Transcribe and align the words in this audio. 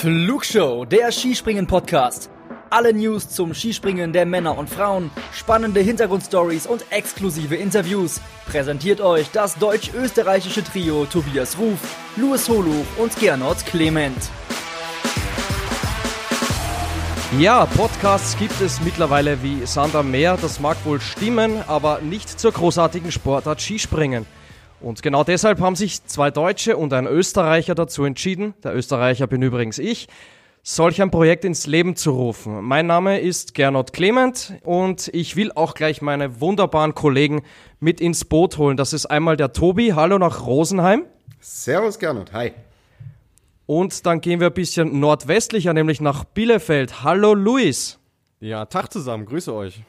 Flugshow, 0.00 0.86
der 0.86 1.12
Skispringen-Podcast. 1.12 2.30
Alle 2.70 2.94
News 2.94 3.28
zum 3.28 3.52
Skispringen 3.52 4.14
der 4.14 4.24
Männer 4.24 4.56
und 4.56 4.70
Frauen, 4.70 5.10
spannende 5.30 5.80
Hintergrundstories 5.80 6.66
und 6.66 6.86
exklusive 6.88 7.54
Interviews. 7.54 8.18
Präsentiert 8.46 9.02
euch 9.02 9.30
das 9.30 9.56
deutsch-österreichische 9.56 10.64
Trio 10.64 11.04
Tobias 11.04 11.58
Ruf, 11.58 11.78
Louis 12.16 12.48
Holuch 12.48 12.86
und 12.96 13.14
Gernot 13.20 13.58
Clement. 13.66 14.16
Ja, 17.38 17.66
Podcasts 17.66 18.38
gibt 18.38 18.58
es 18.62 18.80
mittlerweile 18.80 19.42
wie 19.42 19.66
Sand 19.66 19.94
am 19.94 20.10
Meer. 20.10 20.38
Das 20.40 20.60
mag 20.60 20.78
wohl 20.86 21.02
stimmen, 21.02 21.62
aber 21.66 22.00
nicht 22.00 22.40
zur 22.40 22.52
großartigen 22.52 23.12
Sportart 23.12 23.60
Skispringen. 23.60 24.24
Und 24.80 25.02
genau 25.02 25.24
deshalb 25.24 25.60
haben 25.60 25.76
sich 25.76 26.04
zwei 26.06 26.30
Deutsche 26.30 26.76
und 26.76 26.92
ein 26.92 27.06
Österreicher 27.06 27.74
dazu 27.74 28.04
entschieden, 28.04 28.54
der 28.64 28.74
Österreicher 28.74 29.26
bin 29.26 29.42
übrigens 29.42 29.78
ich, 29.78 30.08
solch 30.62 31.02
ein 31.02 31.10
Projekt 31.10 31.44
ins 31.44 31.66
Leben 31.66 31.96
zu 31.96 32.12
rufen. 32.12 32.62
Mein 32.62 32.86
Name 32.86 33.20
ist 33.20 33.54
Gernot 33.54 33.92
Clement 33.92 34.54
und 34.62 35.08
ich 35.08 35.36
will 35.36 35.52
auch 35.52 35.74
gleich 35.74 36.00
meine 36.00 36.40
wunderbaren 36.40 36.94
Kollegen 36.94 37.42
mit 37.78 38.00
ins 38.00 38.24
Boot 38.24 38.56
holen. 38.56 38.76
Das 38.76 38.92
ist 38.92 39.06
einmal 39.06 39.36
der 39.36 39.52
Tobi, 39.52 39.92
hallo 39.94 40.18
nach 40.18 40.46
Rosenheim. 40.46 41.04
Servus 41.40 41.98
Gernot, 41.98 42.32
hi. 42.32 42.52
Und 43.66 44.06
dann 44.06 44.20
gehen 44.20 44.40
wir 44.40 44.48
ein 44.48 44.54
bisschen 44.54 44.98
nordwestlicher, 44.98 45.72
nämlich 45.72 46.00
nach 46.00 46.24
Bielefeld. 46.24 47.04
Hallo 47.04 47.34
Luis. 47.34 47.98
Ja, 48.40 48.64
Tag 48.64 48.92
zusammen, 48.92 49.26
grüße 49.26 49.54
euch. 49.54 49.82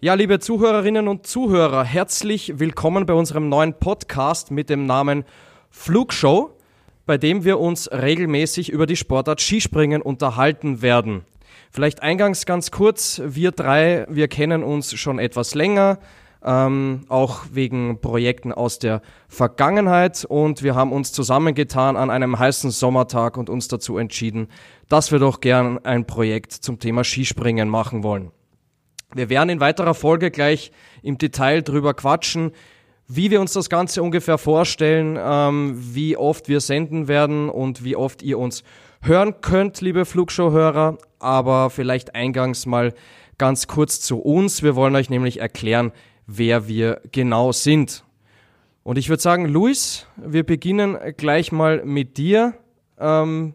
Ja, 0.00 0.14
liebe 0.14 0.38
Zuhörerinnen 0.38 1.08
und 1.08 1.26
Zuhörer, 1.26 1.82
herzlich 1.82 2.60
willkommen 2.60 3.04
bei 3.04 3.14
unserem 3.14 3.48
neuen 3.48 3.74
Podcast 3.74 4.52
mit 4.52 4.70
dem 4.70 4.86
Namen 4.86 5.24
Flugshow, 5.70 6.56
bei 7.04 7.18
dem 7.18 7.42
wir 7.42 7.58
uns 7.58 7.90
regelmäßig 7.90 8.70
über 8.70 8.86
die 8.86 8.94
Sportart 8.94 9.40
Skispringen 9.40 10.00
unterhalten 10.00 10.82
werden. 10.82 11.24
Vielleicht 11.72 12.00
eingangs 12.00 12.46
ganz 12.46 12.70
kurz, 12.70 13.20
wir 13.24 13.50
drei, 13.50 14.06
wir 14.08 14.28
kennen 14.28 14.62
uns 14.62 14.94
schon 14.94 15.18
etwas 15.18 15.56
länger, 15.56 15.98
ähm, 16.44 17.00
auch 17.08 17.46
wegen 17.50 18.00
Projekten 18.00 18.52
aus 18.52 18.78
der 18.78 19.02
Vergangenheit 19.26 20.24
und 20.24 20.62
wir 20.62 20.76
haben 20.76 20.92
uns 20.92 21.10
zusammengetan 21.10 21.96
an 21.96 22.10
einem 22.10 22.38
heißen 22.38 22.70
Sommertag 22.70 23.36
und 23.36 23.50
uns 23.50 23.66
dazu 23.66 23.98
entschieden, 23.98 24.46
dass 24.88 25.10
wir 25.10 25.18
doch 25.18 25.40
gern 25.40 25.84
ein 25.84 26.06
Projekt 26.06 26.52
zum 26.52 26.78
Thema 26.78 27.02
Skispringen 27.02 27.68
machen 27.68 28.04
wollen. 28.04 28.30
Wir 29.14 29.30
werden 29.30 29.48
in 29.48 29.60
weiterer 29.60 29.94
Folge 29.94 30.30
gleich 30.30 30.70
im 31.02 31.16
Detail 31.16 31.62
drüber 31.62 31.94
quatschen, 31.94 32.52
wie 33.06 33.30
wir 33.30 33.40
uns 33.40 33.54
das 33.54 33.70
Ganze 33.70 34.02
ungefähr 34.02 34.36
vorstellen, 34.36 35.18
ähm, 35.18 35.74
wie 35.94 36.16
oft 36.16 36.48
wir 36.48 36.60
senden 36.60 37.08
werden 37.08 37.48
und 37.48 37.82
wie 37.82 37.96
oft 37.96 38.22
ihr 38.22 38.38
uns 38.38 38.64
hören 39.00 39.40
könnt, 39.40 39.80
liebe 39.80 40.04
Flugshow-Hörer. 40.04 40.98
Aber 41.18 41.70
vielleicht 41.70 42.14
eingangs 42.14 42.66
mal 42.66 42.92
ganz 43.38 43.66
kurz 43.66 44.00
zu 44.00 44.18
uns. 44.18 44.62
Wir 44.62 44.76
wollen 44.76 44.94
euch 44.94 45.08
nämlich 45.08 45.40
erklären, 45.40 45.92
wer 46.26 46.68
wir 46.68 47.00
genau 47.10 47.52
sind. 47.52 48.04
Und 48.82 48.98
ich 48.98 49.08
würde 49.08 49.22
sagen, 49.22 49.46
Luis, 49.46 50.06
wir 50.16 50.44
beginnen 50.44 50.98
gleich 51.16 51.50
mal 51.50 51.82
mit 51.84 52.18
dir. 52.18 52.54
Ähm, 52.98 53.54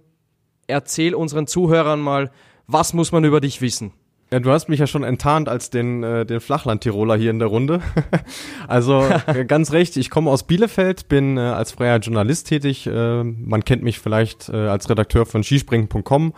erzähl 0.65 1.13
unseren 1.13 1.45
Zuhörern 1.45 1.99
mal, 2.01 2.31
was 2.65 2.93
muss 2.93 3.11
man 3.11 3.23
über 3.23 3.39
dich 3.39 3.61
wissen? 3.61 3.93
Ja, 4.33 4.39
du 4.39 4.49
hast 4.49 4.67
mich 4.67 4.79
ja 4.79 4.87
schon 4.87 5.03
enttarnt 5.03 5.47
als 5.47 5.69
den, 5.69 6.01
äh, 6.01 6.25
den 6.25 6.39
Flachland-Tiroler 6.39 7.15
hier 7.17 7.29
in 7.29 7.37
der 7.37 7.49
Runde. 7.49 7.81
also 8.67 9.05
äh, 9.27 9.45
ganz 9.45 9.71
recht, 9.73 9.95
ich 9.95 10.09
komme 10.09 10.31
aus 10.31 10.41
Bielefeld, 10.41 11.07
bin 11.07 11.37
äh, 11.37 11.41
als 11.41 11.73
freier 11.73 11.99
Journalist 11.99 12.47
tätig. 12.47 12.87
Äh, 12.87 13.23
man 13.23 13.63
kennt 13.63 13.83
mich 13.83 13.99
vielleicht 13.99 14.49
äh, 14.49 14.55
als 14.55 14.89
Redakteur 14.89 15.27
von 15.27 15.43
skispringen.com 15.43 16.33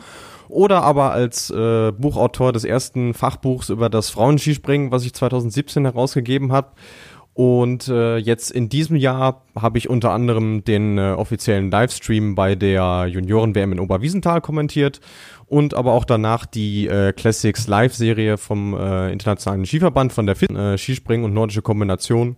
oder 0.50 0.84
aber 0.84 1.14
als 1.14 1.50
äh, 1.52 1.94
Buchautor 1.94 2.52
des 2.52 2.66
ersten 2.66 3.14
Fachbuchs 3.14 3.70
über 3.70 3.88
das 3.90 4.10
Frauenskispringen, 4.10 4.92
was 4.92 5.06
ich 5.06 5.14
2017 5.14 5.86
herausgegeben 5.86 6.52
habe. 6.52 6.72
Und 7.36 7.90
äh, 7.90 8.16
jetzt 8.16 8.50
in 8.50 8.70
diesem 8.70 8.96
Jahr 8.96 9.44
habe 9.60 9.78
ich 9.78 9.90
unter 9.90 10.12
anderem 10.12 10.64
den 10.64 10.98
äh, 10.98 11.12
offiziellen 11.12 11.70
Livestream 11.70 12.34
bei 12.34 12.56
der 12.56 13.08
Junioren-WM 13.10 13.74
in 13.74 13.82
Oberwiesenthal 13.82 14.40
kommentiert 14.40 15.02
und 15.46 15.74
aber 15.74 15.92
auch 15.92 16.06
danach 16.06 16.46
die 16.46 16.88
äh, 16.88 17.12
Classics 17.12 17.68
Live-Serie 17.68 18.38
vom 18.38 18.74
äh, 18.74 19.12
Internationalen 19.12 19.66
Skiverband 19.66 20.14
von 20.14 20.26
der 20.26 20.38
FIS, 20.38 20.50
äh, 20.50 20.78
Skispringen 20.78 21.26
und 21.26 21.34
nordische 21.34 21.62
Kombination. 21.62 22.38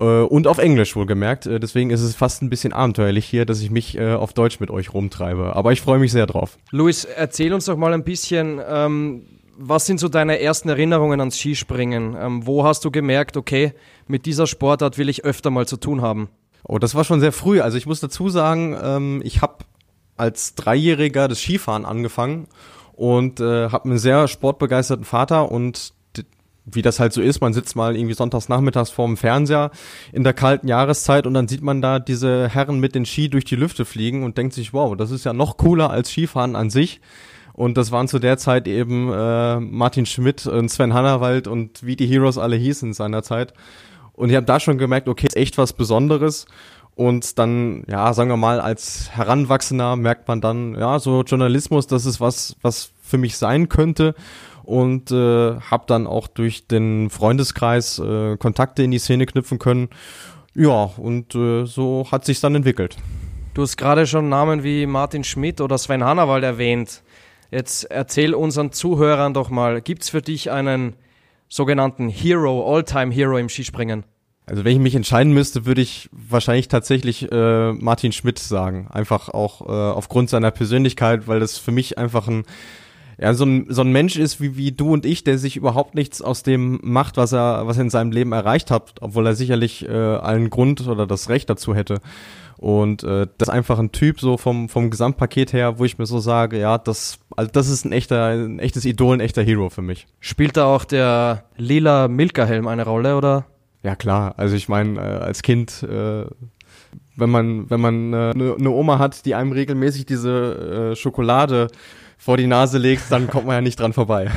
Äh, 0.00 0.04
und 0.04 0.46
auf 0.46 0.56
Englisch 0.56 0.96
wohlgemerkt. 0.96 1.44
Äh, 1.44 1.60
deswegen 1.60 1.90
ist 1.90 2.00
es 2.00 2.16
fast 2.16 2.42
ein 2.42 2.48
bisschen 2.48 2.72
abenteuerlich 2.72 3.26
hier, 3.26 3.44
dass 3.44 3.60
ich 3.60 3.70
mich 3.70 3.98
äh, 3.98 4.14
auf 4.14 4.32
Deutsch 4.32 4.58
mit 4.58 4.70
euch 4.70 4.94
rumtreibe. 4.94 5.54
Aber 5.54 5.72
ich 5.72 5.82
freue 5.82 5.98
mich 5.98 6.12
sehr 6.12 6.26
drauf. 6.26 6.56
Luis, 6.70 7.04
erzähl 7.04 7.52
uns 7.52 7.66
doch 7.66 7.76
mal 7.76 7.92
ein 7.92 8.04
bisschen, 8.04 8.58
ähm, 8.66 9.22
was 9.62 9.84
sind 9.84 10.00
so 10.00 10.08
deine 10.08 10.40
ersten 10.40 10.70
Erinnerungen 10.70 11.20
ans 11.20 11.38
Skispringen? 11.38 12.16
Ähm, 12.18 12.46
wo 12.46 12.64
hast 12.64 12.84
du 12.84 12.90
gemerkt, 12.90 13.36
okay, 13.36 13.74
mit 14.06 14.24
dieser 14.24 14.46
Sportart 14.46 14.96
will 14.96 15.08
ich 15.08 15.24
öfter 15.24 15.50
mal 15.50 15.66
zu 15.66 15.76
tun 15.76 16.00
haben? 16.00 16.30
Oh, 16.64 16.78
das 16.78 16.94
war 16.94 17.04
schon 17.04 17.20
sehr 17.20 17.32
früh. 17.32 17.60
Also 17.60 17.76
ich 17.76 17.86
muss 17.86 18.00
dazu 18.00 18.30
sagen, 18.30 18.76
ähm, 18.82 19.20
ich 19.22 19.42
habe 19.42 19.58
als 20.16 20.54
Dreijähriger 20.54 21.28
das 21.28 21.40
Skifahren 21.40 21.84
angefangen 21.84 22.48
und 22.92 23.40
äh, 23.40 23.68
habe 23.68 23.84
einen 23.84 23.98
sehr 23.98 24.28
sportbegeisterten 24.28 25.04
Vater 25.04 25.52
und 25.52 25.92
wie 26.64 26.82
das 26.82 27.00
halt 27.00 27.12
so 27.12 27.22
ist, 27.22 27.40
man 27.40 27.52
sitzt 27.52 27.74
mal 27.74 27.96
irgendwie 27.96 28.14
sonntags 28.14 28.48
nachmittags 28.48 28.90
vorm 28.90 29.16
Fernseher 29.16 29.70
in 30.12 30.24
der 30.24 30.34
kalten 30.34 30.68
Jahreszeit 30.68 31.26
und 31.26 31.34
dann 31.34 31.48
sieht 31.48 31.62
man 31.62 31.82
da 31.82 31.98
diese 31.98 32.48
Herren 32.48 32.78
mit 32.78 32.94
den 32.94 33.06
Ski 33.06 33.28
durch 33.28 33.44
die 33.44 33.56
Lüfte 33.56 33.84
fliegen 33.84 34.22
und 34.22 34.38
denkt 34.38 34.54
sich, 34.54 34.72
wow, 34.72 34.96
das 34.96 35.10
ist 35.10 35.24
ja 35.24 35.32
noch 35.32 35.56
cooler 35.56 35.90
als 35.90 36.10
Skifahren 36.10 36.56
an 36.56 36.70
sich. 36.70 37.00
Und 37.60 37.76
das 37.76 37.92
waren 37.92 38.08
zu 38.08 38.18
der 38.18 38.38
Zeit 38.38 38.66
eben 38.66 39.12
äh, 39.12 39.60
Martin 39.60 40.06
Schmidt 40.06 40.46
und 40.46 40.70
Sven 40.70 40.94
Hannawald 40.94 41.46
und 41.46 41.84
wie 41.84 41.94
die 41.94 42.06
Heroes 42.06 42.38
alle 42.38 42.56
hießen 42.56 42.94
seiner 42.94 43.22
Zeit. 43.22 43.52
Und 44.14 44.30
ich 44.30 44.36
habe 44.36 44.46
da 44.46 44.60
schon 44.60 44.78
gemerkt, 44.78 45.08
okay, 45.08 45.26
ist 45.26 45.36
echt 45.36 45.58
was 45.58 45.74
Besonderes. 45.74 46.46
Und 46.94 47.38
dann, 47.38 47.84
ja, 47.86 48.14
sagen 48.14 48.30
wir 48.30 48.38
mal, 48.38 48.60
als 48.60 49.10
Heranwachsender 49.10 49.96
merkt 49.96 50.26
man 50.26 50.40
dann, 50.40 50.74
ja, 50.74 50.98
so 50.98 51.20
Journalismus, 51.20 51.86
das 51.86 52.06
ist 52.06 52.18
was, 52.18 52.56
was 52.62 52.92
für 53.02 53.18
mich 53.18 53.36
sein 53.36 53.68
könnte. 53.68 54.14
Und 54.62 55.10
äh, 55.10 55.60
habe 55.60 55.84
dann 55.86 56.06
auch 56.06 56.28
durch 56.28 56.66
den 56.66 57.10
Freundeskreis 57.10 57.98
äh, 57.98 58.38
Kontakte 58.38 58.84
in 58.84 58.90
die 58.90 58.98
Szene 58.98 59.26
knüpfen 59.26 59.58
können. 59.58 59.90
Ja, 60.54 60.88
und 60.96 61.34
äh, 61.34 61.66
so 61.66 62.06
hat 62.10 62.24
sich 62.24 62.40
dann 62.40 62.54
entwickelt. 62.54 62.96
Du 63.52 63.60
hast 63.60 63.76
gerade 63.76 64.06
schon 64.06 64.30
Namen 64.30 64.64
wie 64.64 64.86
Martin 64.86 65.24
Schmidt 65.24 65.60
oder 65.60 65.76
Sven 65.76 66.02
Hannawald 66.02 66.42
erwähnt. 66.42 67.02
Jetzt 67.50 67.84
erzähl 67.84 68.34
unseren 68.34 68.72
Zuhörern 68.72 69.34
doch 69.34 69.50
mal, 69.50 69.80
gibt's 69.80 70.08
für 70.08 70.22
dich 70.22 70.50
einen 70.50 70.94
sogenannten 71.48 72.08
Hero, 72.08 72.74
All-Time 72.74 73.12
Hero 73.12 73.38
im 73.38 73.48
Skispringen? 73.48 74.04
Also 74.46 74.64
wenn 74.64 74.72
ich 74.72 74.78
mich 74.78 74.94
entscheiden 74.94 75.32
müsste, 75.32 75.66
würde 75.66 75.80
ich 75.80 76.08
wahrscheinlich 76.12 76.68
tatsächlich 76.68 77.30
äh, 77.30 77.72
Martin 77.72 78.12
Schmidt 78.12 78.38
sagen. 78.38 78.88
Einfach 78.90 79.28
auch 79.28 79.62
äh, 79.62 79.70
aufgrund 79.70 80.30
seiner 80.30 80.50
Persönlichkeit, 80.50 81.28
weil 81.28 81.40
das 81.40 81.58
für 81.58 81.72
mich 81.72 81.98
einfach 81.98 82.28
ein 82.28 82.44
ja, 83.20 83.34
so 83.34 83.44
ein, 83.44 83.66
so 83.68 83.82
ein 83.82 83.92
Mensch 83.92 84.16
ist 84.16 84.40
wie, 84.40 84.56
wie 84.56 84.72
du 84.72 84.94
und 84.94 85.04
ich, 85.04 85.24
der 85.24 85.36
sich 85.36 85.56
überhaupt 85.56 85.94
nichts 85.94 86.22
aus 86.22 86.42
dem 86.42 86.80
macht, 86.82 87.18
was 87.18 87.32
er, 87.32 87.66
was 87.66 87.76
er 87.76 87.82
in 87.82 87.90
seinem 87.90 88.12
Leben 88.12 88.32
erreicht 88.32 88.70
hat, 88.70 88.94
obwohl 89.02 89.26
er 89.26 89.34
sicherlich 89.34 89.86
äh, 89.86 89.92
allen 89.92 90.48
Grund 90.48 90.88
oder 90.88 91.06
das 91.06 91.28
Recht 91.28 91.50
dazu 91.50 91.74
hätte. 91.74 92.00
Und 92.60 93.04
äh, 93.04 93.26
das 93.38 93.48
ist 93.48 93.54
einfach 93.54 93.78
ein 93.78 93.90
Typ 93.90 94.20
so 94.20 94.36
vom, 94.36 94.68
vom 94.68 94.90
Gesamtpaket 94.90 95.54
her, 95.54 95.78
wo 95.78 95.86
ich 95.86 95.96
mir 95.96 96.04
so 96.04 96.18
sage, 96.18 96.58
ja, 96.60 96.76
das, 96.76 97.18
also 97.34 97.50
das 97.50 97.70
ist 97.70 97.86
ein 97.86 97.92
echter, 97.92 98.26
ein 98.26 98.58
echtes 98.58 98.84
Idol, 98.84 99.16
ein 99.16 99.20
echter 99.20 99.42
Hero 99.42 99.70
für 99.70 99.80
mich. 99.80 100.06
Spielt 100.20 100.58
da 100.58 100.66
auch 100.66 100.84
der 100.84 101.44
lila 101.56 102.06
Milka-Helm 102.08 102.68
eine 102.68 102.84
Rolle, 102.84 103.16
oder? 103.16 103.46
Ja, 103.82 103.96
klar. 103.96 104.34
Also 104.36 104.56
ich 104.56 104.68
meine, 104.68 105.00
äh, 105.00 105.00
als 105.00 105.40
Kind, 105.40 105.82
äh, 105.84 106.26
wenn 107.16 107.30
man, 107.30 107.70
wenn 107.70 107.80
man 107.80 108.12
eine 108.12 108.30
äh, 108.32 108.62
ne 108.62 108.68
Oma 108.68 108.98
hat, 108.98 109.24
die 109.24 109.34
einem 109.34 109.52
regelmäßig 109.52 110.04
diese 110.04 110.90
äh, 110.92 110.96
Schokolade 110.96 111.68
vor 112.18 112.36
die 112.36 112.46
Nase 112.46 112.76
legt, 112.76 113.04
dann 113.10 113.28
kommt 113.28 113.46
man 113.46 113.54
ja 113.54 113.60
nicht 113.62 113.80
dran 113.80 113.94
vorbei. 113.94 114.30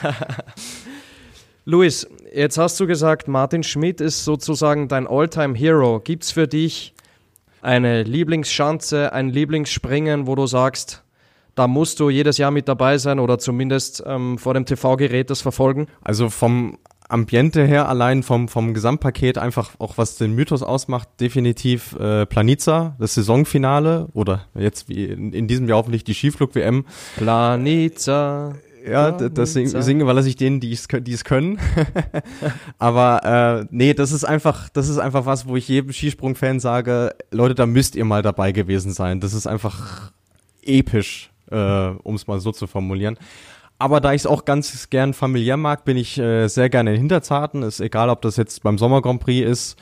Luis, 1.64 2.08
jetzt 2.34 2.58
hast 2.58 2.80
du 2.80 2.88
gesagt, 2.88 3.28
Martin 3.28 3.62
Schmidt 3.62 4.00
ist 4.00 4.24
sozusagen 4.24 4.88
dein 4.88 5.06
Alltime 5.06 5.56
hero 5.56 6.00
Gibt's 6.00 6.32
für 6.32 6.48
dich 6.48 6.92
eine 7.62 8.02
Lieblingsschanze, 8.02 9.12
ein 9.12 9.30
Lieblingsspringen, 9.30 10.26
wo 10.26 10.34
du 10.34 10.46
sagst, 10.46 11.02
da 11.54 11.66
musst 11.66 12.00
du 12.00 12.10
jedes 12.10 12.38
Jahr 12.38 12.50
mit 12.50 12.68
dabei 12.68 12.98
sein 12.98 13.18
oder 13.18 13.38
zumindest 13.38 14.02
ähm, 14.06 14.38
vor 14.38 14.54
dem 14.54 14.64
TV-Gerät 14.64 15.30
das 15.30 15.42
verfolgen? 15.42 15.88
Also 16.02 16.30
vom 16.30 16.78
Ambiente 17.10 17.66
her, 17.66 17.88
allein 17.88 18.22
vom, 18.22 18.48
vom 18.48 18.72
Gesamtpaket, 18.72 19.36
einfach 19.36 19.72
auch 19.78 19.98
was 19.98 20.16
den 20.16 20.32
Mythos 20.34 20.62
ausmacht, 20.62 21.08
definitiv 21.20 21.96
äh, 21.98 22.24
Planica, 22.24 22.94
das 22.98 23.14
Saisonfinale 23.14 24.08
oder 24.14 24.46
jetzt 24.54 24.88
wie 24.88 25.06
in, 25.06 25.32
in 25.32 25.48
diesem 25.48 25.68
Jahr 25.68 25.78
hoffentlich 25.78 26.04
die 26.04 26.14
Skiflug-WM. 26.14 26.84
Planica. 27.16 28.54
Ja, 28.86 29.10
das 29.12 29.52
sing, 29.52 29.68
singen 29.68 30.06
wir 30.06 30.14
lasse 30.14 30.28
ich 30.28 30.36
denen, 30.36 30.60
die 30.60 30.72
es 30.72 31.24
können. 31.24 31.58
Aber 32.78 33.62
äh, 33.62 33.66
nee, 33.70 33.94
das 33.94 34.12
ist 34.12 34.24
einfach, 34.24 34.68
das 34.70 34.88
ist 34.88 34.98
einfach 34.98 35.26
was, 35.26 35.46
wo 35.46 35.56
ich 35.56 35.68
jedem 35.68 35.92
Skisprung-Fan 35.92 36.60
sage, 36.60 37.14
Leute, 37.30 37.54
da 37.54 37.66
müsst 37.66 37.96
ihr 37.96 38.04
mal 38.04 38.22
dabei 38.22 38.52
gewesen 38.52 38.92
sein. 38.92 39.20
Das 39.20 39.34
ist 39.34 39.46
einfach 39.46 40.12
episch. 40.62 41.30
äh, 41.50 41.90
um 42.02 42.14
es 42.14 42.26
mal 42.26 42.40
so 42.40 42.52
zu 42.52 42.66
formulieren. 42.66 43.18
Aber 43.78 44.00
da 44.00 44.12
ich 44.12 44.22
es 44.22 44.26
auch 44.26 44.44
ganz 44.44 44.90
gern 44.90 45.14
familiär 45.14 45.56
mag, 45.56 45.84
bin 45.84 45.96
ich 45.96 46.18
äh, 46.18 46.48
sehr 46.48 46.68
gerne 46.68 46.92
in 46.92 46.98
Hinterzarten. 46.98 47.62
Ist 47.62 47.80
egal, 47.80 48.10
ob 48.10 48.22
das 48.22 48.36
jetzt 48.36 48.62
beim 48.62 48.78
Sommer 48.78 49.00
Grand 49.02 49.20
Prix 49.20 49.48
ist, 49.48 49.78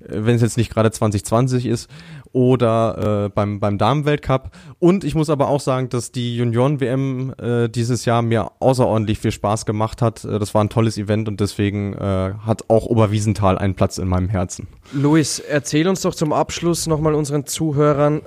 äh, 0.00 0.24
wenn 0.24 0.36
es 0.36 0.42
jetzt 0.42 0.56
nicht 0.56 0.72
gerade 0.72 0.90
2020 0.90 1.66
ist 1.66 1.90
oder 2.32 3.26
äh, 3.26 3.28
beim, 3.28 3.60
beim 3.60 3.78
Damenweltcup. 3.78 4.50
Und 4.78 5.04
ich 5.04 5.14
muss 5.14 5.30
aber 5.30 5.48
auch 5.48 5.60
sagen, 5.60 5.88
dass 5.88 6.12
die 6.12 6.36
Junioren-WM 6.36 7.34
äh, 7.38 7.68
dieses 7.68 8.04
Jahr 8.04 8.22
mir 8.22 8.52
außerordentlich 8.60 9.18
viel 9.18 9.32
Spaß 9.32 9.66
gemacht 9.66 10.02
hat. 10.02 10.24
Äh, 10.24 10.38
das 10.38 10.54
war 10.54 10.64
ein 10.64 10.68
tolles 10.68 10.98
Event 10.98 11.28
und 11.28 11.40
deswegen 11.40 11.94
äh, 11.94 12.34
hat 12.44 12.68
auch 12.68 12.86
Oberwiesenthal 12.86 13.58
einen 13.58 13.74
Platz 13.74 13.98
in 13.98 14.08
meinem 14.08 14.28
Herzen. 14.28 14.66
Luis, 14.92 15.38
erzähl 15.38 15.88
uns 15.88 16.00
doch 16.02 16.14
zum 16.14 16.32
Abschluss 16.32 16.86
nochmal 16.86 17.14
unseren 17.14 17.46
Zuhörern, 17.46 18.22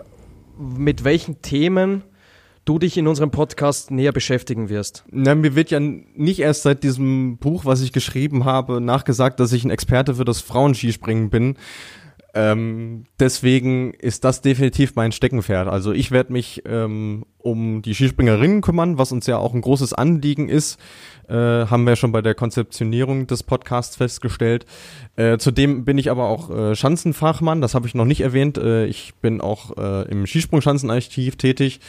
mit 0.58 1.04
welchen 1.04 1.42
Themen 1.42 2.04
du 2.66 2.80
dich 2.80 2.98
in 2.98 3.08
unserem 3.08 3.30
Podcast 3.30 3.92
näher 3.92 4.12
beschäftigen 4.12 4.70
wirst. 4.70 5.04
Na, 5.12 5.36
mir 5.36 5.56
wird 5.56 5.70
ja 5.70 5.80
nicht 5.80 6.40
erst 6.40 6.64
seit 6.64 6.84
diesem 6.84 7.38
Buch, 7.38 7.64
was 7.66 7.82
ich 7.82 7.94
geschrieben 7.94 8.44
habe, 8.44 8.82
nachgesagt, 8.82 9.40
dass 9.40 9.54
ich 9.54 9.64
ein 9.64 9.70
Experte 9.70 10.16
für 10.16 10.26
das 10.26 10.42
Frauenskispringen 10.42 11.30
bin. 11.30 11.58
Ähm, 12.38 13.06
deswegen 13.18 13.94
ist 13.94 14.26
das 14.26 14.42
definitiv 14.42 14.96
mein 14.96 15.14
Steckenpferd. 15.14 15.70
Also 15.70 15.94
ich 15.94 16.12
werde 16.12 16.34
mich 16.34 16.64
ähm, 16.66 17.26
um 17.38 17.82
die 17.82 17.96
Skispringerinnen 17.96 18.60
kümmern, 18.60 18.98
was 18.98 19.14
uns 19.14 19.26
ja 19.26 19.38
auch 19.38 19.54
ein 19.54 19.62
großes 19.62 19.94
Anliegen 19.94 20.50
ist, 20.50 20.78
äh, 21.30 21.34
haben 21.34 21.86
wir 21.86 21.96
schon 21.96 22.12
bei 22.12 22.22
der 22.22 22.36
Konzeptionierung 22.36 23.26
des 23.28 23.44
Podcasts 23.44 23.96
festgestellt. 23.96 24.66
Äh, 25.16 25.38
zudem 25.38 25.86
bin 25.86 25.98
ich 25.98 26.12
aber 26.12 26.28
auch 26.28 26.50
äh, 26.50 26.76
Schanzenfachmann, 26.76 27.62
das 27.62 27.74
habe 27.74 27.88
ich 27.88 27.96
noch 27.96 28.04
nicht 28.04 28.20
erwähnt. 28.20 28.58
Äh, 28.58 28.86
ich 28.88 29.14
bin 29.22 29.40
auch 29.40 29.78
äh, 29.78 30.12
im 30.12 30.28
Skisprungschanzenarchiv 30.28 31.38
tätig 31.38 31.80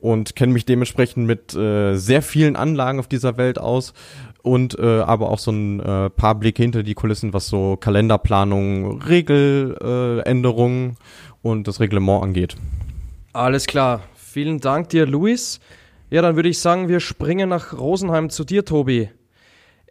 und 0.00 0.34
kenne 0.34 0.54
mich 0.54 0.64
dementsprechend 0.64 1.26
mit 1.26 1.54
äh, 1.54 1.94
sehr 1.96 2.22
vielen 2.22 2.56
Anlagen 2.56 3.00
auf 3.00 3.06
dieser 3.06 3.36
Welt 3.36 3.58
aus 3.58 3.92
und 4.42 4.78
äh, 4.78 5.00
aber 5.00 5.30
auch 5.30 5.38
so 5.38 5.50
ein 5.50 5.80
äh, 5.80 6.10
paar 6.10 6.34
Blicke 6.34 6.62
hinter 6.62 6.82
die 6.82 6.94
Kulissen, 6.94 7.32
was 7.32 7.48
so 7.48 7.76
Kalenderplanung, 7.76 9.00
Regeländerungen 9.02 10.90
äh, 10.90 10.94
und 11.42 11.68
das 11.68 11.80
Reglement 11.80 12.22
angeht. 12.22 12.56
Alles 13.32 13.66
klar. 13.66 14.02
Vielen 14.14 14.60
Dank 14.60 14.90
dir, 14.90 15.06
Luis. 15.06 15.60
Ja, 16.10 16.22
dann 16.22 16.36
würde 16.36 16.48
ich 16.48 16.58
sagen, 16.58 16.88
wir 16.88 17.00
springen 17.00 17.48
nach 17.48 17.78
Rosenheim 17.78 18.30
zu 18.30 18.44
dir, 18.44 18.64
Tobi. 18.64 19.10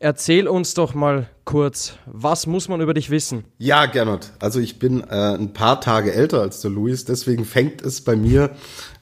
Erzähl 0.01 0.47
uns 0.47 0.73
doch 0.73 0.93
mal 0.93 1.29
kurz, 1.43 1.95
was 2.05 2.47
muss 2.47 2.69
man 2.69 2.79
über 2.79 2.93
dich 2.93 3.09
wissen? 3.09 3.43
Ja, 3.57 3.85
Gernot. 3.85 4.31
Also 4.39 4.61
ich 4.61 4.79
bin 4.79 5.01
äh, 5.01 5.35
ein 5.35 5.51
paar 5.51 5.81
Tage 5.81 6.13
älter 6.13 6.39
als 6.39 6.61
der 6.61 6.71
Luis, 6.71 7.03
deswegen 7.03 7.43
fängt 7.43 7.81
es 7.81 8.01
bei 8.01 8.15
mir 8.15 8.51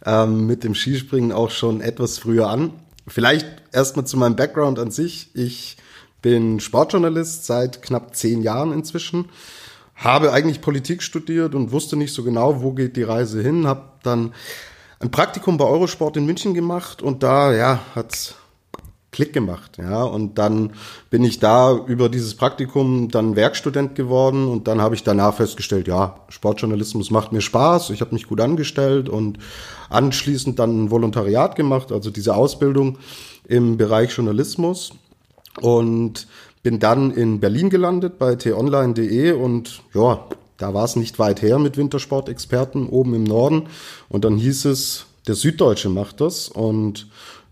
ähm, 0.05 0.47
mit 0.47 0.63
dem 0.63 0.73
Skispringen 0.73 1.31
auch 1.31 1.51
schon 1.51 1.81
etwas 1.81 2.17
früher 2.17 2.49
an. 2.49 2.71
Vielleicht 3.07 3.47
erstmal 3.71 4.05
zu 4.05 4.17
meinem 4.17 4.35
Background 4.35 4.79
an 4.79 4.91
sich. 4.91 5.29
Ich 5.33 5.77
bin 6.21 6.59
Sportjournalist 6.59 7.45
seit 7.45 7.81
knapp 7.81 8.15
zehn 8.15 8.41
Jahren 8.41 8.73
inzwischen. 8.73 9.29
Habe 9.95 10.31
eigentlich 10.33 10.61
Politik 10.61 11.01
studiert 11.01 11.55
und 11.55 11.71
wusste 11.71 11.95
nicht 11.95 12.13
so 12.13 12.23
genau, 12.23 12.61
wo 12.61 12.73
geht 12.73 12.97
die 12.97 13.03
Reise 13.03 13.41
hin. 13.41 13.65
Hab 13.65 14.03
dann 14.03 14.33
ein 14.99 15.11
Praktikum 15.11 15.57
bei 15.57 15.65
Eurosport 15.65 16.17
in 16.17 16.25
München 16.25 16.53
gemacht 16.53 17.01
und 17.01 17.23
da, 17.23 17.53
ja, 17.53 17.79
hat's 17.95 18.35
Klick 19.11 19.33
gemacht, 19.33 19.77
ja. 19.77 20.03
Und 20.03 20.37
dann 20.37 20.73
bin 21.09 21.23
ich 21.23 21.39
da 21.39 21.75
über 21.75 22.09
dieses 22.09 22.35
Praktikum 22.35 23.09
dann 23.09 23.35
Werkstudent 23.35 23.95
geworden 23.95 24.47
und 24.47 24.67
dann 24.67 24.81
habe 24.81 24.95
ich 24.95 25.03
danach 25.03 25.35
festgestellt, 25.35 25.87
ja, 25.87 26.17
Sportjournalismus 26.29 27.09
macht 27.09 27.31
mir 27.31 27.41
Spaß, 27.41 27.89
ich 27.91 28.01
habe 28.01 28.13
mich 28.13 28.27
gut 28.27 28.41
angestellt 28.41 29.07
und 29.07 29.39
anschließend 29.89 30.59
dann 30.59 30.85
ein 30.85 30.91
Volontariat 30.91 31.55
gemacht, 31.55 31.91
also 31.91 32.09
diese 32.09 32.35
Ausbildung 32.35 32.97
im 33.47 33.77
Bereich 33.77 34.11
Journalismus. 34.11 34.91
Und 35.61 36.27
bin 36.61 36.79
dann 36.79 37.11
in 37.11 37.39
Berlin 37.39 37.69
gelandet 37.69 38.19
bei 38.19 38.35
t-online.de 38.35 39.31
und 39.31 39.81
ja, 39.93 40.27
da 40.57 40.73
war 40.73 40.83
es 40.83 40.95
nicht 40.95 41.17
weit 41.17 41.41
her 41.41 41.59
mit 41.59 41.77
Wintersportexperten 41.77 42.89
oben 42.89 43.13
im 43.13 43.23
Norden. 43.23 43.67
Und 44.09 44.25
dann 44.25 44.37
hieß 44.37 44.65
es, 44.65 45.05
der 45.27 45.35
Süddeutsche 45.35 45.89
macht 45.89 46.19
das. 46.19 46.49
Und 46.49 47.07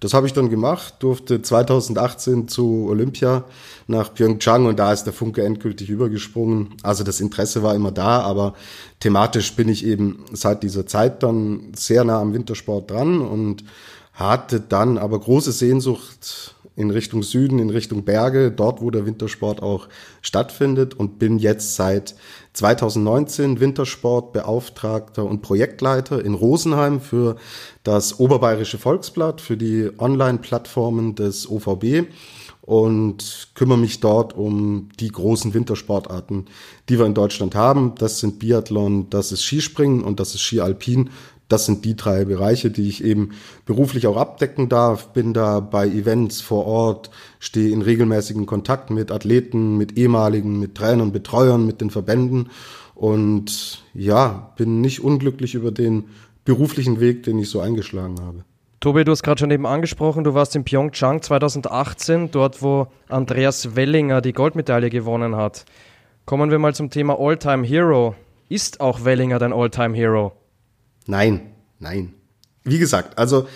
das 0.06 0.13
habe 0.13 0.28
ich 0.28 0.34
dann 0.34 0.52
gemacht, 0.52 0.98
durfte 1.00 1.42
2018 1.42 2.48
zu 2.48 2.86
Olympia 2.88 3.44
nach 3.88 4.13
Pyeongchang 4.13 4.68
und 4.68 4.78
da 4.78 4.94
ist 4.94 5.06
der 5.06 5.13
Funke 5.13 5.44
endgültig 5.44 5.90
übergesprungen. 5.90 6.75
Also 6.84 7.04
das 7.04 7.19
Interesse 7.22 7.63
war 7.63 7.74
immer 7.74 7.92
da, 7.92 8.19
aber 8.19 8.54
thematisch 9.00 9.56
bin 9.56 9.68
ich 9.68 9.84
eben 9.84 10.24
seit 10.31 10.62
dieser 10.62 10.86
Zeit 10.86 11.24
dann 11.24 11.72
sehr 11.75 12.04
nah 12.04 12.22
am 12.22 12.36
Wintersport 12.36 12.92
dran 12.92 13.19
und 13.19 13.63
hatte 14.13 14.60
dann 14.60 15.00
aber 15.00 15.19
große 15.19 15.52
Sehnsucht 15.52 16.54
in 16.75 16.92
Richtung 16.92 17.24
Süden, 17.24 17.57
in 17.57 17.72
Richtung 17.72 18.06
Berge, 18.06 18.52
dort 18.52 18.84
wo 18.84 18.92
der 18.92 19.07
Wintersport 19.07 19.63
auch 19.63 19.88
stattfindet 20.22 20.94
und 20.94 21.18
bin 21.18 21.40
jetzt 21.40 21.75
seit 21.75 22.13
2019 22.56 23.60
Wintersportbeauftragter 23.60 25.24
und 25.25 25.42
Projektleiter 25.42 26.24
in 26.24 26.34
Rosenheim 26.34 27.02
für 27.02 27.36
das 27.84 28.19
Oberbayerische 28.19 28.78
Volksblatt, 28.78 29.42
für 29.42 29.57
die 29.57 29.92
Online-Plattformen 29.98 31.16
des 31.16 31.50
OVB 31.50 32.07
und 32.62 33.50
kümmere 33.54 33.78
mich 33.78 34.00
dort 34.00 34.36
um 34.36 34.90
die 35.00 35.10
großen 35.10 35.54
Wintersportarten, 35.54 36.46
die 36.90 36.98
wir 36.98 37.06
in 37.06 37.13
Deutschland 37.13 37.54
haben. 37.54 37.94
Das 38.00 38.19
sind 38.19 38.40
Biathlon, 38.40 39.10
das 39.12 39.31
ist 39.31 39.44
Skispringen 39.44 40.04
und 40.04 40.19
das 40.19 40.34
ist 40.34 40.42
Ski-Alpin 40.42 41.12
das 41.47 41.65
sind 41.65 41.86
die 41.86 41.95
drei 41.95 42.25
Bereiche, 42.25 42.71
die 42.71 42.88
ich 42.88 43.03
eben 43.03 43.31
beruflich 43.65 44.07
auch 44.07 44.18
abdecken 44.18 44.68
darf. 44.69 45.13
Bin 45.13 45.33
da 45.33 45.59
bei 45.59 45.88
Events 45.88 46.42
vor 46.42 46.65
Ort, 46.65 47.12
stehe 47.39 47.71
in 47.71 47.81
regelmäßigen 47.81 48.45
Kontakt 48.45 48.89
mit 48.89 49.12
Athleten, 49.12 49.77
mit 49.77 49.97
ehemaligen, 49.97 50.59
mit 50.59 50.75
Trainern, 50.75 51.12
Betreuern, 51.12 51.65
mit 51.65 51.81
den 51.81 51.92
Verbänden 51.92 52.50
und 52.95 53.83
ja, 53.94 54.53
bin 54.57 54.81
nicht 54.81 55.03
unglücklich 55.03 55.53
über 55.53 55.71
den 55.71 56.06
beruflichen 56.45 57.00
Weg, 57.00 57.24
den 57.24 57.38
ich 57.38 57.50
so 57.50 57.59
eingeschlagen 57.59 58.19
habe. 58.21 58.44
Tobi, 58.80 59.03
du 59.03 59.12
hast 59.12 59.24
gerade 59.24 59.39
schon 59.39 59.51
eben 59.51 59.65
angesprochen, 59.65 60.24
du 60.24 60.33
warst 60.33 60.56
in 60.56 60.63
Pyeongchang 60.63 61.21
2018, 61.21 62.31
dort 62.31 62.62
wo 62.62 62.88
Andreas 63.09 63.75
Wellinger 63.75 64.21
die 64.21 64.33
Goldmedaille 64.33 64.89
gewonnen 64.89 65.36
hat. 65.36 65.65
Kommen 66.25 66.51
wir 66.51 66.59
mal 66.59 66.74
zum 66.74 66.89
Thema 66.89 67.19
Alltime 67.19 67.65
Hero. 67.65 68.15
Ist 68.47 68.81
auch 68.81 69.03
Wellinger 69.03 69.39
dein 69.39 69.53
Alltime 69.53 69.95
Hero? 69.95 70.33
Nein, 71.07 71.52
nein. 71.80 72.14
Wie 72.64 72.80
gesagt, 72.80 73.18
also 73.18 73.47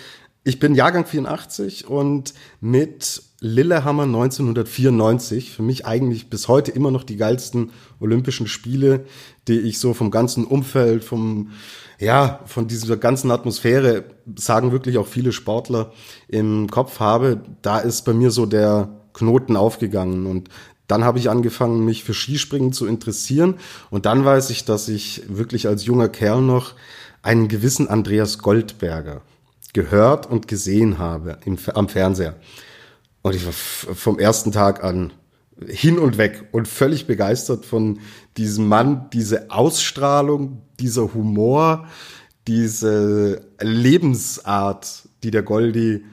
ich 0.42 0.58
bin 0.58 0.74
Jahrgang 0.74 1.04
84 1.04 1.86
und 1.88 2.32
mit 2.60 3.22
Lillehammer 3.40 4.04
1994 4.04 5.50
für 5.50 5.62
mich 5.62 5.84
eigentlich 5.84 6.30
bis 6.30 6.48
heute 6.48 6.70
immer 6.70 6.90
noch 6.90 7.04
die 7.04 7.16
geilsten 7.16 7.72
Olympischen 7.98 8.46
Spiele, 8.46 9.04
die 9.48 9.60
ich 9.60 9.78
so 9.78 9.92
vom 9.94 10.10
ganzen 10.10 10.44
Umfeld, 10.44 11.04
vom 11.04 11.50
ja, 11.98 12.40
von 12.46 12.66
dieser 12.66 12.96
ganzen 12.96 13.30
Atmosphäre 13.30 14.04
sagen 14.34 14.72
wirklich 14.72 14.96
auch 14.96 15.06
viele 15.06 15.32
Sportler 15.32 15.92
im 16.28 16.70
Kopf 16.70 16.98
habe. 16.98 17.42
Da 17.60 17.78
ist 17.78 18.06
bei 18.06 18.14
mir 18.14 18.30
so 18.30 18.46
der 18.46 18.88
Knoten 19.12 19.56
aufgegangen 19.56 20.26
und 20.26 20.48
dann 20.86 21.04
habe 21.04 21.18
ich 21.18 21.28
angefangen, 21.28 21.84
mich 21.84 22.02
für 22.02 22.14
Skispringen 22.14 22.72
zu 22.72 22.86
interessieren 22.86 23.56
und 23.90 24.06
dann 24.06 24.24
weiß 24.24 24.50
ich, 24.50 24.64
dass 24.64 24.88
ich 24.88 25.22
wirklich 25.28 25.68
als 25.68 25.84
junger 25.84 26.08
Kerl 26.08 26.40
noch 26.40 26.74
einen 27.22 27.48
gewissen 27.48 27.88
Andreas 27.88 28.38
Goldberger 28.38 29.22
gehört 29.72 30.26
und 30.26 30.48
gesehen 30.48 30.98
habe 30.98 31.38
im, 31.44 31.58
am 31.74 31.88
Fernseher. 31.88 32.36
Und 33.22 33.34
ich 33.34 33.44
war 33.44 33.52
vom 33.52 34.18
ersten 34.18 34.52
Tag 34.52 34.82
an 34.82 35.12
hin 35.66 35.98
und 35.98 36.16
weg 36.16 36.48
und 36.52 36.66
völlig 36.66 37.06
begeistert 37.06 37.66
von 37.66 38.00
diesem 38.38 38.66
Mann, 38.66 39.10
diese 39.12 39.50
Ausstrahlung, 39.50 40.62
dieser 40.80 41.12
Humor, 41.12 41.86
diese 42.46 43.42
Lebensart, 43.60 45.08
die 45.22 45.30
der 45.30 45.42
Goldi 45.42 46.04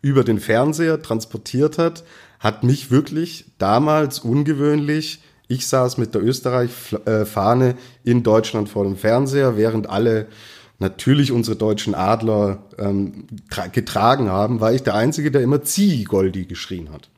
über 0.00 0.24
den 0.24 0.40
Fernseher 0.40 1.02
transportiert 1.02 1.76
hat, 1.76 2.04
hat 2.40 2.64
mich 2.64 2.90
wirklich 2.90 3.52
damals 3.58 4.20
ungewöhnlich 4.20 5.20
ich 5.46 5.66
saß 5.66 5.98
mit 5.98 6.14
der 6.14 6.22
Österreich-Fahne 6.22 7.76
in 8.02 8.22
Deutschland 8.22 8.68
vor 8.68 8.84
dem 8.84 8.96
Fernseher, 8.96 9.56
während 9.56 9.88
alle 9.88 10.28
natürlich 10.78 11.32
unsere 11.32 11.56
deutschen 11.56 11.94
Adler 11.94 12.64
ähm, 12.78 13.26
getragen 13.72 14.28
haben, 14.28 14.60
war 14.60 14.72
ich 14.72 14.82
der 14.82 14.94
Einzige, 14.94 15.30
der 15.30 15.42
immer 15.42 15.62
Zieh 15.62 16.04
Goldi 16.04 16.46
geschrien 16.46 16.90
hat. 16.92 17.10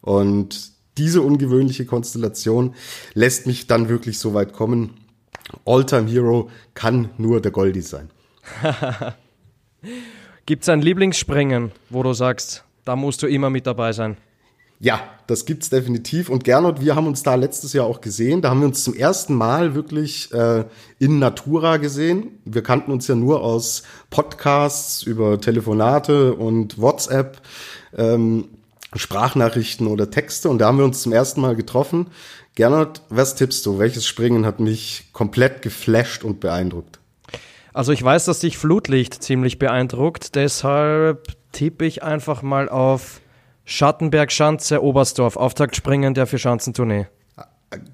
Und 0.00 0.72
diese 0.98 1.22
ungewöhnliche 1.22 1.86
Konstellation 1.86 2.74
lässt 3.14 3.46
mich 3.46 3.66
dann 3.66 3.88
wirklich 3.88 4.18
so 4.18 4.34
weit 4.34 4.52
kommen. 4.52 4.94
All-Time 5.64 6.08
Hero 6.08 6.50
kann 6.74 7.10
nur 7.18 7.40
der 7.40 7.50
Goldi 7.50 7.82
sein. 7.82 8.10
Gibt 10.46 10.62
es 10.62 10.68
ein 10.68 10.82
Lieblingsspringen, 10.82 11.72
wo 11.88 12.02
du 12.02 12.12
sagst, 12.12 12.64
da 12.84 12.96
musst 12.96 13.22
du 13.22 13.26
immer 13.26 13.48
mit 13.48 13.66
dabei 13.66 13.92
sein? 13.92 14.16
Ja, 14.82 15.00
das 15.28 15.46
gibt's 15.46 15.70
definitiv. 15.70 16.28
Und 16.28 16.42
Gernot, 16.42 16.80
wir 16.80 16.96
haben 16.96 17.06
uns 17.06 17.22
da 17.22 17.36
letztes 17.36 17.72
Jahr 17.72 17.86
auch 17.86 18.00
gesehen. 18.00 18.42
Da 18.42 18.50
haben 18.50 18.58
wir 18.58 18.66
uns 18.66 18.82
zum 18.82 18.94
ersten 18.94 19.32
Mal 19.32 19.76
wirklich 19.76 20.34
äh, 20.34 20.64
in 20.98 21.20
Natura 21.20 21.76
gesehen. 21.76 22.40
Wir 22.44 22.64
kannten 22.64 22.90
uns 22.90 23.06
ja 23.06 23.14
nur 23.14 23.44
aus 23.44 23.84
Podcasts 24.10 25.04
über 25.04 25.40
Telefonate 25.40 26.34
und 26.34 26.80
WhatsApp, 26.80 27.40
ähm, 27.96 28.48
Sprachnachrichten 28.96 29.86
oder 29.86 30.10
Texte. 30.10 30.48
Und 30.48 30.58
da 30.58 30.66
haben 30.66 30.78
wir 30.78 30.84
uns 30.84 31.00
zum 31.00 31.12
ersten 31.12 31.40
Mal 31.40 31.54
getroffen. 31.54 32.08
Gernot, 32.56 33.02
was 33.08 33.36
tippst 33.36 33.64
du? 33.64 33.78
Welches 33.78 34.04
Springen 34.04 34.44
hat 34.44 34.58
mich 34.58 35.10
komplett 35.12 35.62
geflasht 35.62 36.24
und 36.24 36.40
beeindruckt? 36.40 36.98
Also 37.72 37.92
ich 37.92 38.02
weiß, 38.02 38.24
dass 38.24 38.40
dich 38.40 38.58
Flutlicht 38.58 39.22
ziemlich 39.22 39.60
beeindruckt. 39.60 40.34
Deshalb 40.34 41.36
tippe 41.52 41.86
ich 41.86 42.02
einfach 42.02 42.42
mal 42.42 42.68
auf 42.68 43.21
Schattenberg, 43.64 44.32
Schanze, 44.32 44.82
Oberstdorf, 44.82 45.36
Auftaktspringen 45.36 46.14
der 46.14 46.26
Vierschanzentournee. 46.26 47.06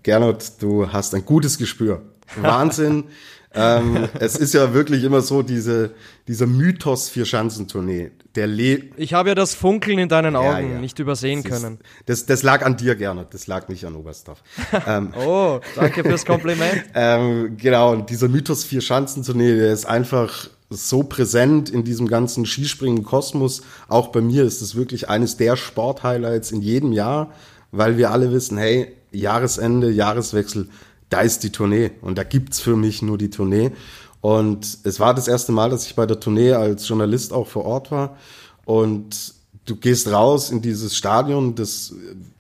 Gernot, 0.03 0.45
du 0.61 0.91
hast 0.93 1.15
ein 1.15 1.25
gutes 1.25 1.59
Gespür. 1.59 2.03
Wahnsinn. 2.37 3.05
ähm, 3.55 4.09
es 4.19 4.35
ist 4.37 4.53
ja 4.55 4.75
wirklich 4.75 5.05
immer 5.05 5.21
so, 5.21 5.43
diese, 5.43 5.93
dieser 6.27 6.47
Mythos 6.47 7.09
Vierschanzentournee, 7.11 8.11
der 8.35 8.47
lebt. 8.47 8.99
Ich 8.99 9.15
habe 9.15 9.31
ja 9.31 9.35
das 9.35 9.55
Funkeln 9.55 9.99
in 9.99 10.09
deinen 10.09 10.37
Augen 10.37 10.47
Ja, 10.69 10.75
ja. 10.75 10.79
nicht 10.81 10.99
übersehen 10.99 11.43
Das 11.43 11.53
ist- 11.53 11.63
können. 11.63 11.79
Das, 12.07 12.27
das 12.27 12.43
lag 12.43 12.65
an 12.65 12.77
dir, 12.77 12.97
Gernot. 12.97 13.33
Das 13.33 13.47
lag 13.47 13.69
nicht 13.69 13.85
an 13.85 13.95
Oberstdorf. 13.95 14.43
ähm, 14.87 15.13
Oh, 15.17 15.61
danke 15.77 16.03
fürs 16.03 16.25
Kompliment. 16.27 16.85
Ähm, 16.95 17.57
genau, 17.57 17.93
und 17.93 18.11
dieser 18.11 18.29
Mythos 18.29 18.65
vier 18.65 18.81
Schanzentournee, 18.81 19.57
der 19.57 19.73
ist 19.73 19.87
einfach 19.87 20.51
so 20.71 21.03
präsent 21.03 21.71
in 21.71 21.85
diesem 21.85 22.09
ganzen 22.09 22.45
Skispringen-Kosmos. 22.45 23.63
Auch 23.89 24.09
bei 24.09 24.21
mir 24.21 24.45
ist 24.45 24.61
es 24.61 24.75
wirklich 24.75 25.09
eines 25.09 25.37
der 25.37 25.57
Sporthighlights 25.57 26.53
in 26.53 26.61
jedem 26.61 26.93
Jahr, 26.93 27.33
weil 27.73 27.97
wir 27.97 28.11
alle 28.11 28.33
wissen, 28.33 28.59
hey, 28.59 28.95
Jahresende, 29.11 29.91
Jahreswechsel, 29.91 30.69
da 31.09 31.23
ist 31.23 31.43
die 31.43 31.51
Tournee 31.51 31.93
und 32.03 32.19
da 32.19 32.25
gibt's 32.25 32.61
für 32.61 32.77
mich 32.77 33.01
nur 33.01 33.17
die 33.17 33.31
Tournee. 33.31 33.73
Und 34.21 34.79
es 34.85 35.01
war 35.01 35.15
das 35.15 35.29
erste 35.29 35.53
Mal, 35.53 35.71
dass 35.71 35.87
ich 35.87 35.95
bei 35.95 36.05
der 36.05 36.21
Tournee 36.21 36.53
als 36.53 36.87
Journalist 36.87 37.33
auch 37.33 37.47
vor 37.47 37.65
Ort 37.65 37.91
war. 37.91 38.17
Und 38.65 39.35
du 39.65 39.77
gehst 39.77 40.11
raus 40.11 40.51
in 40.51 40.61
dieses 40.61 40.97
Stadion, 40.97 41.55
das 41.55 41.95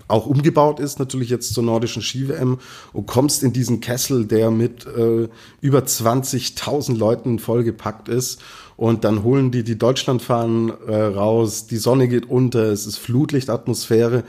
auch 0.08 0.26
umgebaut 0.26 0.80
ist, 0.80 0.98
natürlich 0.98 1.28
jetzt 1.28 1.54
zur 1.54 1.62
nordischen 1.62 2.02
Ski-WM 2.02 2.58
und 2.92 3.06
kommst 3.06 3.42
in 3.42 3.52
diesen 3.52 3.80
Kessel, 3.80 4.24
der 4.24 4.50
mit 4.50 4.86
äh, 4.86 5.28
über 5.60 5.80
20.000 5.80 6.96
Leuten 6.96 7.38
vollgepackt 7.38 8.08
ist. 8.08 8.40
Und 8.76 9.04
dann 9.04 9.22
holen 9.22 9.50
die 9.50 9.64
die 9.64 9.76
Deutschlandfahnen 9.76 10.72
äh, 10.86 10.94
raus, 10.94 11.66
die 11.66 11.76
Sonne 11.76 12.08
geht 12.08 12.28
unter, 12.28 12.64
es 12.72 12.86
ist 12.86 12.96
Flutlichtatmosphäre. 12.98 14.24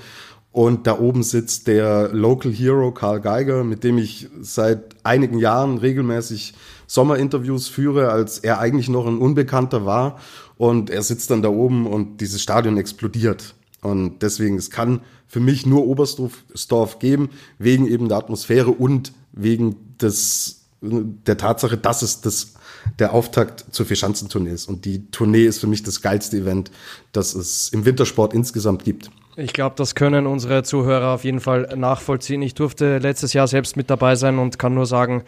Und 0.51 0.87
da 0.87 0.99
oben 0.99 1.21
sitzt 1.21 1.67
der 1.67 2.09
Local 2.11 2.51
Hero 2.51 2.91
Karl 2.91 3.21
Geiger, 3.21 3.63
mit 3.63 3.83
dem 3.83 3.99
ich 3.99 4.27
seit 4.41 4.95
einigen 5.03 5.37
Jahren 5.37 5.77
regelmäßig 5.77 6.55
Sommerinterviews 6.87 7.67
führe, 7.67 8.09
als 8.09 8.39
er 8.39 8.59
eigentlich 8.59 8.89
noch 8.89 9.05
ein 9.05 9.19
Unbekannter 9.19 9.85
war. 9.85 10.17
Und 10.57 10.89
er 10.89 11.03
sitzt 11.03 11.29
dann 11.29 11.43
da 11.43 11.49
oben 11.49 11.85
und 11.85 12.19
dieses 12.19 12.41
Stadion 12.41 12.77
explodiert. 12.77 13.53
Und 13.81 14.21
deswegen, 14.21 14.57
es 14.57 14.69
kann 14.69 15.01
für 15.27 15.39
mich 15.39 15.65
nur 15.65 15.85
Oberstdorf 15.85 16.99
geben, 16.99 17.29
wegen 17.57 17.87
eben 17.87 18.09
der 18.09 18.17
Atmosphäre 18.17 18.71
und 18.71 19.13
wegen 19.31 19.75
des, 20.01 20.65
der 20.81 21.37
Tatsache, 21.37 21.77
dass 21.77 22.01
es 22.01 22.21
das, 22.21 22.53
der 22.97 23.13
Auftakt 23.13 23.65
zur 23.71 23.85
Vierschanzentournee 23.85 24.51
ist. 24.51 24.67
Und 24.67 24.85
die 24.85 25.09
Tournee 25.11 25.45
ist 25.45 25.59
für 25.59 25.67
mich 25.67 25.83
das 25.83 26.01
geilste 26.01 26.37
Event, 26.37 26.71
das 27.11 27.35
es 27.35 27.69
im 27.69 27.85
Wintersport 27.85 28.33
insgesamt 28.33 28.83
gibt. 28.83 29.11
Ich 29.37 29.53
glaube, 29.53 29.75
das 29.77 29.95
können 29.95 30.27
unsere 30.27 30.63
Zuhörer 30.63 31.13
auf 31.13 31.23
jeden 31.23 31.39
Fall 31.39 31.73
nachvollziehen. 31.77 32.41
Ich 32.41 32.55
durfte 32.55 32.97
letztes 32.97 33.31
Jahr 33.33 33.47
selbst 33.47 33.77
mit 33.77 33.89
dabei 33.89 34.15
sein 34.15 34.37
und 34.37 34.59
kann 34.59 34.73
nur 34.73 34.85
sagen, 34.85 35.23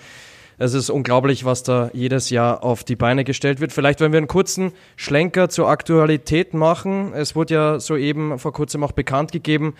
es 0.61 0.75
ist 0.75 0.91
unglaublich, 0.91 1.43
was 1.43 1.63
da 1.63 1.89
jedes 1.91 2.29
Jahr 2.29 2.63
auf 2.63 2.83
die 2.83 2.95
Beine 2.95 3.23
gestellt 3.23 3.59
wird. 3.59 3.73
Vielleicht, 3.73 3.99
wenn 3.99 4.11
wir 4.11 4.17
einen 4.17 4.27
kurzen 4.27 4.73
Schlenker 4.95 5.49
zur 5.49 5.67
Aktualität 5.67 6.53
machen. 6.53 7.13
Es 7.13 7.35
wurde 7.35 7.53
ja 7.55 7.79
soeben 7.79 8.37
vor 8.37 8.53
kurzem 8.53 8.83
auch 8.83 8.91
bekannt 8.91 9.31
gegeben, 9.31 9.73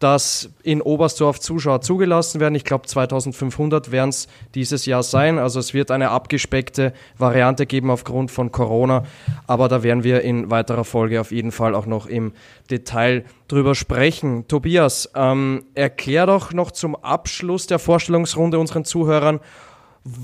dass 0.00 0.50
in 0.62 0.82
Oberstdorf 0.82 1.40
Zuschauer 1.40 1.80
zugelassen 1.80 2.40
werden. 2.40 2.54
Ich 2.54 2.64
glaube, 2.64 2.86
2500 2.86 3.90
werden 3.90 4.10
es 4.10 4.28
dieses 4.54 4.84
Jahr 4.84 5.02
sein. 5.02 5.38
Also 5.38 5.60
es 5.60 5.72
wird 5.72 5.90
eine 5.90 6.10
abgespeckte 6.10 6.92
Variante 7.16 7.64
geben 7.64 7.90
aufgrund 7.90 8.30
von 8.30 8.52
Corona. 8.52 9.04
Aber 9.46 9.68
da 9.68 9.82
werden 9.82 10.04
wir 10.04 10.20
in 10.20 10.50
weiterer 10.50 10.84
Folge 10.84 11.22
auf 11.22 11.32
jeden 11.32 11.52
Fall 11.52 11.74
auch 11.74 11.86
noch 11.86 12.06
im 12.06 12.32
Detail 12.70 13.24
drüber 13.48 13.74
sprechen. 13.74 14.46
Tobias, 14.46 15.10
ähm, 15.16 15.64
erklär 15.74 16.26
doch 16.26 16.52
noch 16.52 16.70
zum 16.70 16.94
Abschluss 16.96 17.66
der 17.66 17.78
Vorstellungsrunde 17.78 18.58
unseren 18.58 18.84
Zuhörern, 18.84 19.40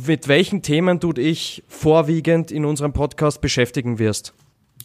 mit 0.06 0.28
welchen 0.28 0.62
Themen 0.62 1.00
du 1.00 1.12
dich 1.12 1.62
vorwiegend 1.68 2.50
in 2.50 2.64
unserem 2.64 2.92
Podcast 2.92 3.40
beschäftigen 3.40 3.98
wirst. 3.98 4.32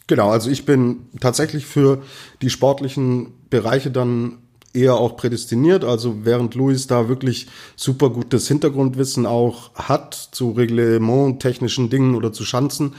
Genau, 0.08 0.30
also 0.30 0.50
ich 0.50 0.66
bin 0.66 1.08
tatsächlich 1.20 1.66
für 1.66 2.02
die 2.42 2.50
sportlichen 2.50 3.34
Bereiche 3.50 3.92
dann 3.92 4.40
eher 4.74 4.96
auch 4.96 5.18
prädestiniert. 5.18 5.84
Also 5.84 6.26
während 6.26 6.56
Luis 6.56 6.88
da 6.88 7.10
wirklich 7.10 7.48
super 7.76 8.10
gutes 8.10 8.48
Hintergrundwissen 8.48 9.26
auch 9.26 9.74
hat 9.76 10.14
zu 10.16 10.52
Reglement, 10.52 11.40
technischen 11.40 11.90
Dingen 11.90 12.16
oder 12.16 12.34
zu 12.34 12.44
Schanzen, 12.44 12.96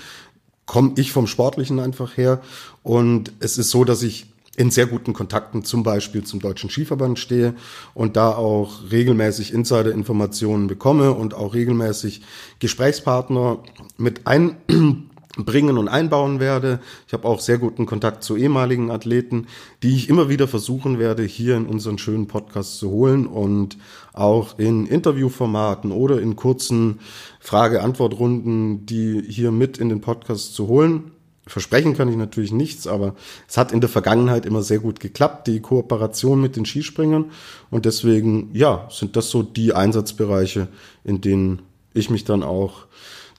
komme 0.66 0.92
ich 0.96 1.12
vom 1.12 1.26
Sportlichen 1.26 1.80
einfach 1.80 2.16
her. 2.16 2.40
Und 2.82 3.32
es 3.40 3.58
ist 3.58 3.70
so, 3.70 3.84
dass 3.84 4.02
ich 4.02 4.29
in 4.56 4.70
sehr 4.70 4.86
guten 4.86 5.12
Kontakten 5.12 5.64
zum 5.64 5.82
Beispiel 5.82 6.24
zum 6.24 6.40
Deutschen 6.40 6.70
Skiverband 6.70 7.18
stehe 7.18 7.54
und 7.94 8.16
da 8.16 8.32
auch 8.32 8.90
regelmäßig 8.90 9.54
Insider-Informationen 9.54 10.66
bekomme 10.66 11.12
und 11.12 11.34
auch 11.34 11.54
regelmäßig 11.54 12.22
Gesprächspartner 12.58 13.60
mit 13.96 14.26
einbringen 14.26 15.78
und 15.78 15.88
einbauen 15.88 16.40
werde. 16.40 16.80
Ich 17.06 17.12
habe 17.12 17.28
auch 17.28 17.38
sehr 17.38 17.58
guten 17.58 17.86
Kontakt 17.86 18.24
zu 18.24 18.36
ehemaligen 18.36 18.90
Athleten, 18.90 19.46
die 19.84 19.94
ich 19.94 20.08
immer 20.08 20.28
wieder 20.28 20.48
versuchen 20.48 20.98
werde, 20.98 21.22
hier 21.22 21.56
in 21.56 21.66
unseren 21.66 21.98
schönen 21.98 22.26
Podcast 22.26 22.78
zu 22.78 22.90
holen 22.90 23.28
und 23.28 23.78
auch 24.12 24.58
in 24.58 24.84
Interviewformaten 24.84 25.92
oder 25.92 26.20
in 26.20 26.34
kurzen 26.34 26.98
Frage-Antwort-Runden, 27.38 28.84
die 28.84 29.22
hier 29.28 29.52
mit 29.52 29.78
in 29.78 29.88
den 29.88 30.00
Podcast 30.00 30.54
zu 30.54 30.66
holen. 30.66 31.12
Versprechen 31.50 31.96
kann 31.96 32.08
ich 32.08 32.16
natürlich 32.16 32.52
nichts, 32.52 32.86
aber 32.86 33.14
es 33.48 33.56
hat 33.56 33.72
in 33.72 33.80
der 33.80 33.90
Vergangenheit 33.90 34.46
immer 34.46 34.62
sehr 34.62 34.78
gut 34.78 35.00
geklappt, 35.00 35.48
die 35.48 35.60
Kooperation 35.60 36.40
mit 36.40 36.54
den 36.54 36.64
Skispringern. 36.64 37.32
Und 37.70 37.86
deswegen, 37.86 38.50
ja, 38.54 38.88
sind 38.90 39.16
das 39.16 39.30
so 39.30 39.42
die 39.42 39.72
Einsatzbereiche, 39.72 40.68
in 41.02 41.20
denen 41.20 41.62
ich 41.92 42.08
mich 42.08 42.24
dann 42.24 42.44
auch 42.44 42.86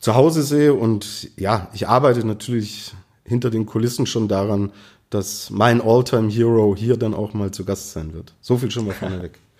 zu 0.01 0.15
Hause 0.15 0.43
sehe. 0.43 0.73
Und 0.73 1.31
ja, 1.37 1.69
ich 1.73 1.87
arbeite 1.87 2.25
natürlich 2.27 2.93
hinter 3.23 3.49
den 3.49 3.65
Kulissen 3.65 4.05
schon 4.05 4.27
daran, 4.27 4.73
dass 5.09 5.49
mein 5.49 5.81
All-Time-Hero 5.81 6.75
hier 6.77 6.97
dann 6.97 7.13
auch 7.13 7.33
mal 7.33 7.51
zu 7.51 7.63
Gast 7.63 7.93
sein 7.93 8.13
wird. 8.13 8.33
So 8.41 8.57
viel 8.57 8.71
schon 8.71 8.87
mal 8.87 8.93
vorneweg. 8.93 9.39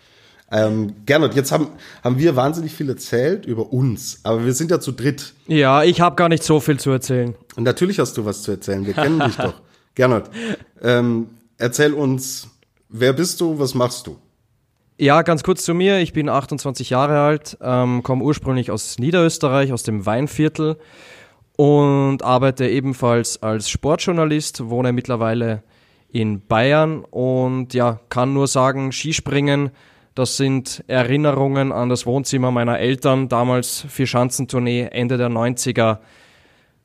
Ähm, 0.52 0.96
Gernot, 1.06 1.34
jetzt 1.34 1.52
haben, 1.52 1.70
haben 2.04 2.18
wir 2.20 2.36
wahnsinnig 2.36 2.74
viel 2.74 2.90
erzählt 2.90 3.46
über 3.46 3.72
uns, 3.72 4.20
aber 4.24 4.46
wir 4.46 4.54
sind 4.54 4.70
ja 4.70 4.82
zu 4.82 4.92
dritt. 4.92 5.34
Ja, 5.48 5.84
ich 5.84 6.02
habe 6.02 6.18
gar 6.18 6.28
nicht 6.28 6.44
so 6.44 6.60
viel 6.60 6.80
zu 6.80 6.92
erzählen. 6.92 7.36
Und 7.56 7.64
natürlich 7.64 8.00
hast 8.00 8.18
du 8.18 8.26
was 8.26 8.44
zu 8.44 8.52
erzählen. 8.52 8.86
Wir 8.86 8.94
kennen 8.94 9.20
dich 9.20 9.36
doch. 9.38 9.54
Gernot, 9.96 10.26
ähm, 10.82 11.28
erzähl 11.58 11.94
uns, 11.94 12.50
wer 12.90 13.14
bist 13.14 13.40
du, 13.40 13.60
was 13.60 13.74
machst 13.74 14.08
du? 14.08 14.18
Ja, 14.98 15.22
ganz 15.24 15.44
kurz 15.44 15.64
zu 15.66 15.74
mir. 15.74 16.00
Ich 16.00 16.14
bin 16.14 16.30
28 16.30 16.90
Jahre 16.92 17.22
alt, 17.22 17.58
ähm, 17.62 18.04
komme 18.04 18.24
ursprünglich 18.24 18.72
aus 18.72 19.00
Niederösterreich, 19.00 19.74
aus 19.74 19.84
dem 19.84 20.06
Weinviertel 20.06 20.78
und 21.58 22.24
arbeite 22.24 22.68
ebenfalls 22.68 23.42
als 23.42 23.70
Sportjournalist, 23.70 24.70
wohne 24.70 24.94
mittlerweile 24.94 25.64
in 26.10 26.46
Bayern 26.46 27.04
und 27.04 27.74
ja, 27.74 28.00
kann 28.10 28.34
nur 28.34 28.48
sagen, 28.48 28.92
Skispringen, 28.92 29.72
das 30.16 30.38
sind 30.38 30.84
Erinnerungen 30.88 31.72
an 31.72 31.90
das 31.90 32.06
Wohnzimmer 32.06 32.52
meiner 32.52 32.80
Eltern, 32.80 33.30
damals 33.30 33.86
Vierschanzentournee, 33.88 34.90
Ende 34.92 35.18
der 35.18 35.30
90er. 35.30 36.00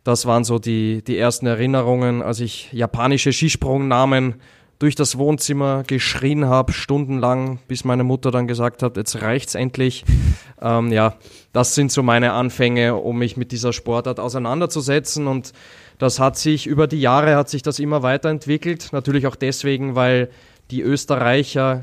Das 0.04 0.26
waren 0.26 0.44
so 0.44 0.58
die, 0.58 1.02
die 1.02 1.18
ersten 1.18 1.46
Erinnerungen, 1.46 2.22
als 2.22 2.38
ich 2.40 2.72
japanische 2.72 3.32
Skisprungnamen 3.32 4.36
durch 4.78 4.94
das 4.94 5.16
Wohnzimmer 5.18 5.82
geschrien 5.84 6.46
habe, 6.46 6.72
stundenlang, 6.72 7.58
bis 7.66 7.84
meine 7.84 8.04
Mutter 8.04 8.30
dann 8.30 8.46
gesagt 8.46 8.82
hat, 8.82 8.96
jetzt 8.96 9.20
reicht's 9.22 9.54
endlich. 9.54 10.04
Ähm, 10.58 10.90
ja, 10.90 11.16
das 11.52 11.74
sind 11.74 11.92
so 11.92 12.02
meine 12.02 12.32
Anfänge, 12.32 12.94
um 12.94 13.18
mich 13.18 13.36
mit 13.36 13.52
dieser 13.52 13.74
Sportart 13.74 14.18
auseinanderzusetzen 14.18 15.26
und 15.26 15.52
das 15.98 16.18
hat 16.18 16.38
sich 16.38 16.66
über 16.66 16.86
die 16.86 16.98
Jahre 16.98 17.36
hat 17.36 17.50
sich 17.50 17.62
das 17.62 17.78
immer 17.78 18.02
weiterentwickelt. 18.02 18.88
Natürlich 18.90 19.26
auch 19.26 19.36
deswegen, 19.36 19.96
weil 19.96 20.30
die 20.70 20.80
Österreicher 20.80 21.82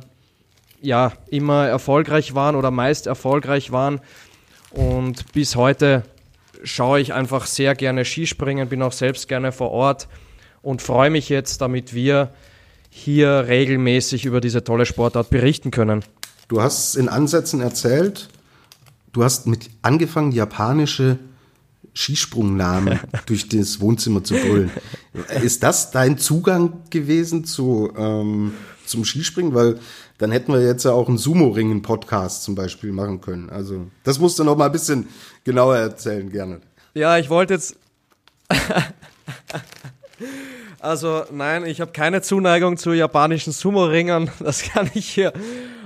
ja 0.84 1.14
immer 1.30 1.68
erfolgreich 1.68 2.36
waren 2.36 2.56
oder 2.56 2.72
meist 2.72 3.08
erfolgreich 3.08 3.72
waren 3.72 4.02
und 4.72 5.32
bis 5.34 5.56
heute 5.56 6.04
schaue 6.64 7.00
ich 7.00 7.14
einfach 7.14 7.46
sehr 7.46 7.76
gerne 7.76 8.06
Skispringen, 8.06 8.70
bin 8.70 8.82
auch 8.82 8.92
selbst 8.92 9.28
gerne 9.28 9.52
vor 9.52 9.72
Ort 9.72 10.08
und 10.62 10.82
freue 10.82 11.10
mich 11.10 11.30
jetzt, 11.30 11.62
damit 11.62 11.94
wir 11.94 12.34
hier 12.90 13.46
regelmäßig 13.48 14.26
über 14.26 14.40
diese 14.42 14.64
tolle 14.64 14.86
Sportart 14.86 15.30
berichten 15.30 15.72
können. 15.72 16.04
Du 16.48 16.62
hast 16.62 16.96
in 16.96 17.10
Ansätzen 17.10 17.62
erzählt, 17.62 18.30
du 19.12 19.24
hast 19.24 19.48
mit 19.48 19.70
angefangen, 19.82 20.32
japanische 20.32 21.18
Skisprungnamen 21.94 23.00
durch 23.26 23.50
das 23.50 23.80
Wohnzimmer 23.80 24.24
zu 24.24 24.36
brüllen. 24.36 24.72
Ist 25.42 25.64
das 25.64 25.92
dein 25.92 26.18
Zugang 26.18 26.82
gewesen 26.90 27.46
zu, 27.46 27.92
ähm, 27.98 28.54
zum 28.86 29.06
Skispringen? 29.06 29.54
Weil 29.54 29.80
dann 30.24 30.32
hätten 30.32 30.54
wir 30.54 30.66
jetzt 30.66 30.86
ja 30.86 30.94
auch 30.94 31.10
einen 31.10 31.18
Sumo-Ringen-Podcast 31.18 32.44
zum 32.44 32.56
Beispiel 32.56 32.94
machen 32.94 33.20
können. 33.20 33.50
Also, 33.50 33.88
das 34.06 34.20
musst 34.20 34.40
du 34.40 34.46
noch 34.46 34.56
mal 34.56 34.68
ein 34.68 34.72
bisschen 34.72 35.10
genauer 35.44 35.76
erzählen, 35.76 36.30
gerne. 36.32 36.62
Ja, 36.94 37.18
ich 37.18 37.30
wollte 37.30 37.56
jetzt. 37.56 37.76
also, 40.80 41.26
nein, 41.30 41.66
ich 41.66 41.82
habe 41.82 41.92
keine 41.92 42.22
Zuneigung 42.22 42.78
zu 42.78 42.94
japanischen 42.94 43.52
Sumo-Ringern. 43.52 44.32
Das 44.40 44.64
kann 44.64 44.90
ich 44.94 45.10
hier 45.10 45.34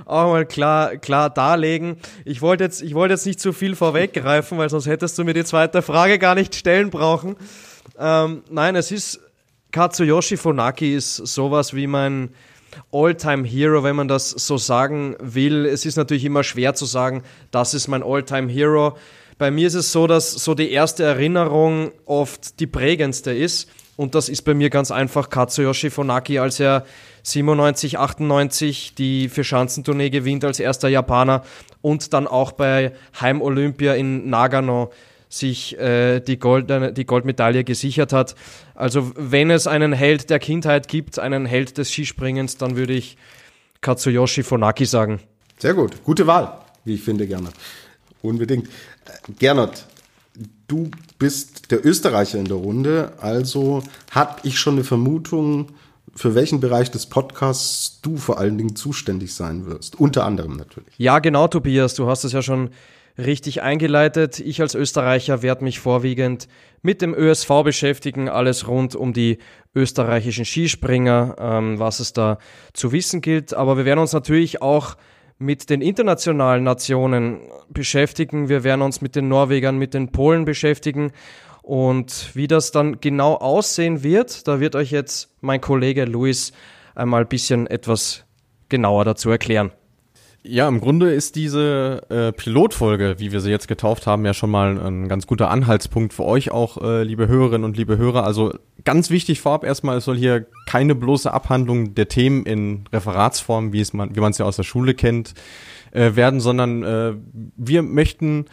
auch 0.04 0.30
mal 0.30 0.46
klar, 0.46 0.98
klar 0.98 1.30
darlegen. 1.30 1.96
Ich 2.24 2.40
wollte 2.40 2.62
jetzt, 2.62 2.80
ich 2.80 2.94
jetzt 2.94 3.26
nicht 3.26 3.40
zu 3.40 3.52
viel 3.52 3.74
vorweggreifen, 3.74 4.56
weil 4.56 4.70
sonst 4.70 4.86
hättest 4.86 5.18
du 5.18 5.24
mir 5.24 5.34
die 5.34 5.44
zweite 5.44 5.82
Frage 5.82 6.20
gar 6.20 6.36
nicht 6.36 6.54
stellen 6.54 6.90
brauchen. 6.90 7.34
Ähm, 7.98 8.44
nein, 8.48 8.76
es 8.76 8.92
ist 8.92 9.18
Katsuyoshi 9.72 10.36
Funaki 10.36 10.94
ist 10.94 11.16
sowas 11.16 11.74
wie 11.74 11.88
mein 11.88 12.30
All-Time-Hero, 12.92 13.82
wenn 13.82 13.96
man 13.96 14.08
das 14.08 14.30
so 14.30 14.56
sagen 14.56 15.16
will. 15.20 15.66
Es 15.66 15.86
ist 15.86 15.96
natürlich 15.96 16.24
immer 16.24 16.44
schwer 16.44 16.74
zu 16.74 16.84
sagen, 16.84 17.22
das 17.50 17.74
ist 17.74 17.88
mein 17.88 18.02
All-Time-Hero. 18.02 18.96
Bei 19.38 19.50
mir 19.50 19.68
ist 19.68 19.74
es 19.74 19.92
so, 19.92 20.06
dass 20.06 20.32
so 20.32 20.54
die 20.54 20.72
erste 20.72 21.04
Erinnerung 21.04 21.92
oft 22.06 22.58
die 22.60 22.66
prägendste 22.66 23.32
ist. 23.32 23.70
Und 23.96 24.14
das 24.14 24.28
ist 24.28 24.42
bei 24.42 24.54
mir 24.54 24.70
ganz 24.70 24.90
einfach 24.90 25.28
Katsuyoshi 25.28 25.90
Funaki, 25.90 26.38
als 26.38 26.60
er 26.60 26.84
97, 27.24 27.98
98 27.98 28.94
die 28.94 29.28
Vierschanzentournee 29.28 30.10
gewinnt 30.10 30.44
als 30.44 30.60
erster 30.60 30.88
Japaner 30.88 31.42
und 31.82 32.12
dann 32.12 32.26
auch 32.26 32.52
bei 32.52 32.92
Heim 33.20 33.42
Olympia 33.42 33.94
in 33.94 34.30
Nagano 34.30 34.92
sich 35.28 35.78
äh, 35.78 36.20
die, 36.20 36.38
Gold, 36.38 36.70
die 36.96 37.04
Goldmedaille 37.04 37.64
gesichert 37.64 38.12
hat. 38.12 38.34
Also 38.74 39.12
wenn 39.16 39.50
es 39.50 39.66
einen 39.66 39.92
Held 39.92 40.30
der 40.30 40.38
Kindheit 40.38 40.88
gibt, 40.88 41.18
einen 41.18 41.46
Held 41.46 41.78
des 41.78 41.90
Skispringens, 41.90 42.56
dann 42.56 42.76
würde 42.76 42.94
ich 42.94 43.16
Katsuyoshi 43.80 44.42
Funaki 44.42 44.86
sagen. 44.86 45.20
Sehr 45.58 45.74
gut, 45.74 46.02
gute 46.04 46.26
Wahl, 46.26 46.58
wie 46.84 46.94
ich 46.94 47.02
finde, 47.02 47.26
Gernot. 47.26 47.54
Unbedingt. 48.22 48.66
Äh, 48.66 49.32
Gernot, 49.38 49.84
du 50.66 50.90
bist 51.18 51.70
der 51.70 51.84
Österreicher 51.84 52.38
in 52.38 52.46
der 52.46 52.56
Runde, 52.56 53.12
also 53.20 53.82
habe 54.10 54.36
ich 54.44 54.58
schon 54.58 54.74
eine 54.74 54.84
Vermutung, 54.84 55.72
für 56.14 56.34
welchen 56.34 56.60
Bereich 56.60 56.90
des 56.90 57.06
Podcasts 57.06 58.00
du 58.02 58.16
vor 58.16 58.38
allen 58.38 58.58
Dingen 58.58 58.74
zuständig 58.74 59.34
sein 59.34 59.66
wirst. 59.66 60.00
Unter 60.00 60.24
anderem 60.24 60.56
natürlich. 60.56 60.92
Ja, 60.96 61.20
genau, 61.20 61.46
Tobias. 61.46 61.94
Du 61.94 62.08
hast 62.08 62.24
es 62.24 62.32
ja 62.32 62.42
schon 62.42 62.70
richtig 63.18 63.62
eingeleitet. 63.62 64.40
Ich 64.40 64.60
als 64.60 64.74
Österreicher 64.74 65.42
werde 65.42 65.64
mich 65.64 65.80
vorwiegend 65.80 66.48
mit 66.82 67.02
dem 67.02 67.14
ÖSV 67.14 67.62
beschäftigen, 67.64 68.28
alles 68.28 68.68
rund 68.68 68.94
um 68.94 69.12
die 69.12 69.38
österreichischen 69.74 70.44
Skispringer, 70.44 71.36
ähm, 71.38 71.78
was 71.78 72.00
es 72.00 72.12
da 72.12 72.38
zu 72.72 72.92
wissen 72.92 73.20
gilt. 73.20 73.54
Aber 73.54 73.76
wir 73.76 73.84
werden 73.84 73.98
uns 73.98 74.12
natürlich 74.12 74.62
auch 74.62 74.96
mit 75.38 75.70
den 75.70 75.82
internationalen 75.82 76.64
Nationen 76.64 77.40
beschäftigen. 77.68 78.48
Wir 78.48 78.64
werden 78.64 78.82
uns 78.82 79.00
mit 79.00 79.16
den 79.16 79.28
Norwegern, 79.28 79.76
mit 79.76 79.94
den 79.94 80.10
Polen 80.10 80.44
beschäftigen 80.44 81.12
und 81.68 82.30
wie 82.34 82.46
das 82.46 82.70
dann 82.72 82.98
genau 82.98 83.34
aussehen 83.34 84.02
wird, 84.02 84.48
da 84.48 84.58
wird 84.58 84.74
euch 84.74 84.90
jetzt 84.90 85.28
mein 85.42 85.60
Kollege 85.60 86.06
Luis 86.06 86.52
einmal 86.94 87.20
ein 87.20 87.28
bisschen 87.28 87.66
etwas 87.66 88.24
genauer 88.70 89.04
dazu 89.04 89.28
erklären. 89.28 89.70
Ja, 90.44 90.68
im 90.68 90.80
Grunde 90.80 91.12
ist 91.12 91.34
diese 91.34 92.02
äh, 92.10 92.32
Pilotfolge, 92.32 93.16
wie 93.18 93.32
wir 93.32 93.40
sie 93.40 93.50
jetzt 93.50 93.66
getauft 93.66 94.06
haben, 94.06 94.24
ja 94.24 94.32
schon 94.32 94.50
mal 94.50 94.78
ein 94.78 95.08
ganz 95.08 95.26
guter 95.26 95.50
Anhaltspunkt 95.50 96.14
für 96.14 96.24
euch 96.24 96.52
auch, 96.52 96.80
äh, 96.80 97.02
liebe 97.02 97.26
Hörerinnen 97.26 97.64
und 97.64 97.76
liebe 97.76 97.98
Hörer. 97.98 98.24
Also 98.24 98.54
ganz 98.84 99.10
wichtig 99.10 99.40
vorab 99.40 99.64
erstmal, 99.64 99.98
es 99.98 100.04
soll 100.04 100.16
hier 100.16 100.46
keine 100.66 100.94
bloße 100.94 101.32
Abhandlung 101.32 101.94
der 101.94 102.08
Themen 102.08 102.46
in 102.46 102.84
Referatsform, 102.92 103.72
wie 103.72 103.80
es 103.80 103.92
man, 103.92 104.14
wie 104.14 104.20
man 104.20 104.30
es 104.30 104.38
ja 104.38 104.46
aus 104.46 104.56
der 104.56 104.62
Schule 104.62 104.94
kennt, 104.94 105.34
äh, 105.90 106.14
werden, 106.14 106.38
sondern 106.38 106.82
äh, 106.84 107.14
wir 107.56 107.82
möchten 107.82 108.46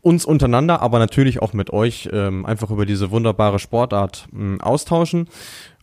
uns 0.00 0.24
untereinander, 0.24 0.82
aber 0.82 0.98
natürlich 0.98 1.40
auch 1.40 1.52
mit 1.52 1.72
euch 1.72 2.08
ähm, 2.12 2.46
einfach 2.46 2.70
über 2.70 2.84
diese 2.84 3.12
wunderbare 3.12 3.60
Sportart 3.60 4.28
ähm, 4.34 4.60
austauschen. 4.60 5.28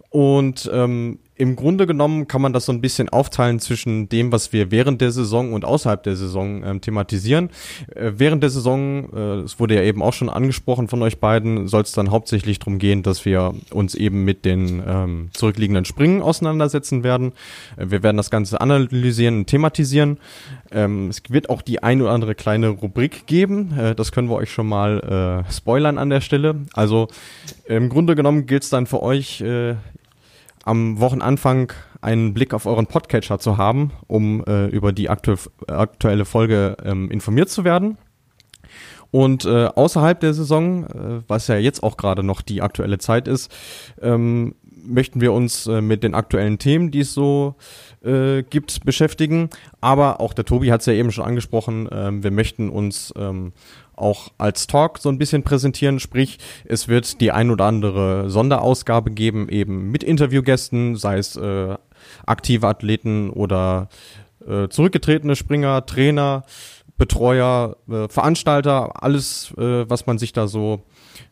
Und 0.09 0.69
ähm, 0.73 1.19
im 1.37 1.55
Grunde 1.55 1.85
genommen 1.85 2.27
kann 2.27 2.41
man 2.41 2.53
das 2.53 2.65
so 2.65 2.71
ein 2.71 2.81
bisschen 2.81 3.09
aufteilen 3.09 3.59
zwischen 3.59 4.07
dem, 4.07 4.31
was 4.31 4.53
wir 4.53 4.71
während 4.71 5.01
der 5.01 5.11
Saison 5.11 5.53
und 5.53 5.65
außerhalb 5.65 6.01
der 6.01 6.15
Saison 6.15 6.63
ähm, 6.63 6.81
thematisieren. 6.81 7.49
Äh, 7.93 8.13
während 8.17 8.41
der 8.41 8.49
Saison, 8.49 9.09
äh, 9.13 9.19
es 9.41 9.59
wurde 9.59 9.75
ja 9.75 9.81
eben 9.81 10.01
auch 10.01 10.13
schon 10.13 10.29
angesprochen 10.29 10.87
von 10.87 11.01
euch 11.01 11.19
beiden, 11.19 11.67
soll 11.67 11.81
es 11.81 11.91
dann 11.91 12.11
hauptsächlich 12.11 12.59
darum 12.59 12.79
gehen, 12.79 13.03
dass 13.03 13.25
wir 13.25 13.53
uns 13.71 13.95
eben 13.95 14.23
mit 14.23 14.45
den 14.45 14.81
ähm, 14.87 15.29
zurückliegenden 15.33 15.83
Springen 15.83 16.21
auseinandersetzen 16.21 17.03
werden. 17.03 17.33
Äh, 17.75 17.87
wir 17.89 18.01
werden 18.01 18.17
das 18.17 18.31
Ganze 18.31 18.61
analysieren 18.61 19.39
und 19.39 19.47
thematisieren. 19.47 20.17
Ähm, 20.71 21.09
es 21.09 21.21
wird 21.27 21.49
auch 21.49 21.61
die 21.61 21.83
ein 21.83 22.01
oder 22.01 22.11
andere 22.11 22.35
kleine 22.35 22.69
Rubrik 22.69 23.27
geben. 23.27 23.77
Äh, 23.77 23.93
das 23.93 24.13
können 24.13 24.29
wir 24.29 24.35
euch 24.35 24.51
schon 24.51 24.67
mal 24.67 25.43
äh, 25.47 25.51
spoilern 25.51 25.97
an 25.97 26.09
der 26.09 26.21
Stelle. 26.21 26.55
Also 26.73 27.09
im 27.65 27.89
Grunde 27.89 28.15
genommen 28.15 28.45
gilt 28.45 28.63
es 28.63 28.69
dann 28.69 28.87
für 28.87 29.01
euch, 29.01 29.41
äh, 29.41 29.75
am 30.65 30.99
Wochenanfang 30.99 31.71
einen 32.01 32.33
Blick 32.33 32.53
auf 32.53 32.65
euren 32.65 32.87
Podcatcher 32.87 33.39
zu 33.39 33.57
haben, 33.57 33.91
um 34.07 34.43
äh, 34.45 34.67
über 34.67 34.91
die 34.91 35.09
aktu 35.09 35.35
aktuelle 35.67 36.25
Folge 36.25 36.75
ähm, 36.83 37.09
informiert 37.09 37.49
zu 37.49 37.63
werden. 37.63 37.97
Und 39.11 39.45
äh, 39.45 39.67
außerhalb 39.67 40.19
der 40.19 40.33
Saison, 40.33 40.83
äh, 40.83 41.21
was 41.27 41.47
ja 41.47 41.55
jetzt 41.55 41.83
auch 41.83 41.97
gerade 41.97 42.23
noch 42.23 42.41
die 42.41 42.61
aktuelle 42.61 42.97
Zeit 42.97 43.27
ist, 43.27 43.53
ähm, 44.01 44.55
möchten 44.87 45.21
wir 45.21 45.33
uns 45.33 45.67
äh, 45.67 45.81
mit 45.81 46.03
den 46.03 46.13
aktuellen 46.13 46.59
Themen, 46.59 46.91
die 46.91 46.99
es 47.01 47.13
so 47.13 47.55
äh, 48.03 48.43
gibt, 48.43 48.85
beschäftigen. 48.85 49.49
Aber 49.81 50.19
auch 50.19 50.33
der 50.33 50.45
Tobi 50.45 50.71
hat 50.71 50.81
es 50.81 50.87
ja 50.87 50.93
eben 50.93 51.11
schon 51.11 51.25
angesprochen, 51.25 51.87
äh, 51.89 52.11
wir 52.23 52.31
möchten 52.31 52.69
uns 52.69 53.13
ähm, 53.17 53.53
auch 53.95 54.31
als 54.37 54.67
Talk 54.67 54.99
so 54.99 55.09
ein 55.09 55.17
bisschen 55.17 55.43
präsentieren. 55.43 55.99
Sprich, 55.99 56.37
es 56.65 56.87
wird 56.87 57.21
die 57.21 57.31
ein 57.31 57.49
oder 57.51 57.65
andere 57.65 58.29
Sonderausgabe 58.29 59.11
geben, 59.11 59.49
eben 59.49 59.91
mit 59.91 60.03
Interviewgästen, 60.03 60.95
sei 60.95 61.17
es 61.17 61.35
äh, 61.35 61.75
aktive 62.25 62.67
Athleten 62.67 63.29
oder 63.29 63.89
äh, 64.47 64.67
zurückgetretene 64.67 65.35
Springer, 65.35 65.85
Trainer, 65.85 66.43
Betreuer, 66.97 67.77
äh, 67.89 68.07
Veranstalter, 68.07 69.03
alles, 69.03 69.53
äh, 69.57 69.89
was 69.89 70.05
man 70.05 70.17
sich 70.17 70.33
da 70.33 70.47
so 70.47 70.83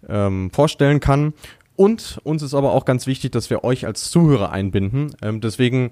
ähm, 0.08 0.52
vorstellen 0.52 1.00
kann. 1.00 1.34
Und 1.76 2.20
uns 2.24 2.44
ist 2.44 2.54
aber 2.54 2.74
auch 2.74 2.86
ganz 2.86 3.08
wichtig, 3.08 3.32
dass 3.32 3.50
wir 3.50 3.64
euch 3.64 3.86
als 3.86 4.12
Zuhörer 4.12 4.52
einbinden. 4.52 5.16
Ähm, 5.22 5.42
deswegen 5.42 5.92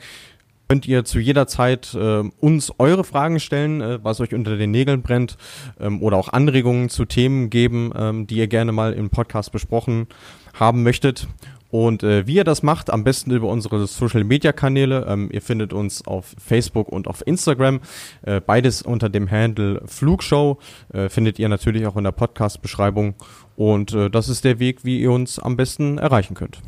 könnt 0.71 0.87
ihr 0.87 1.03
zu 1.03 1.19
jeder 1.19 1.47
Zeit 1.47 1.93
äh, 1.95 2.23
uns 2.39 2.71
eure 2.77 3.03
Fragen 3.03 3.41
stellen, 3.41 3.81
äh, 3.81 3.99
was 4.03 4.21
euch 4.21 4.33
unter 4.33 4.55
den 4.55 4.71
Nägeln 4.71 5.01
brennt 5.01 5.35
ähm, 5.81 6.01
oder 6.01 6.15
auch 6.15 6.29
Anregungen 6.29 6.87
zu 6.87 7.03
Themen 7.03 7.49
geben, 7.49 7.91
ähm, 7.93 8.25
die 8.25 8.37
ihr 8.37 8.47
gerne 8.47 8.71
mal 8.71 8.93
im 8.93 9.09
Podcast 9.09 9.51
besprochen 9.51 10.07
haben 10.53 10.83
möchtet. 10.83 11.27
Und 11.71 12.03
äh, 12.03 12.25
wie 12.25 12.35
ihr 12.35 12.45
das 12.45 12.63
macht, 12.63 12.89
am 12.89 13.03
besten 13.03 13.31
über 13.31 13.49
unsere 13.49 13.85
Social 13.85 14.23
Media 14.23 14.53
Kanäle. 14.53 15.05
Ähm, 15.09 15.27
ihr 15.33 15.41
findet 15.41 15.73
uns 15.73 16.07
auf 16.07 16.35
Facebook 16.37 16.87
und 16.87 17.09
auf 17.09 17.21
Instagram. 17.27 17.81
Äh, 18.21 18.39
beides 18.39 18.81
unter 18.81 19.09
dem 19.09 19.29
Handle 19.29 19.81
Flugshow. 19.87 20.57
Äh, 20.93 21.09
findet 21.09 21.37
ihr 21.37 21.49
natürlich 21.49 21.85
auch 21.85 21.97
in 21.97 22.05
der 22.05 22.13
Podcast-Beschreibung. 22.13 23.15
Und 23.57 23.91
äh, 23.91 24.09
das 24.09 24.29
ist 24.29 24.45
der 24.45 24.59
Weg, 24.59 24.85
wie 24.85 25.01
ihr 25.01 25.11
uns 25.11 25.37
am 25.37 25.57
besten 25.57 25.97
erreichen 25.97 26.33
könnt. 26.33 26.61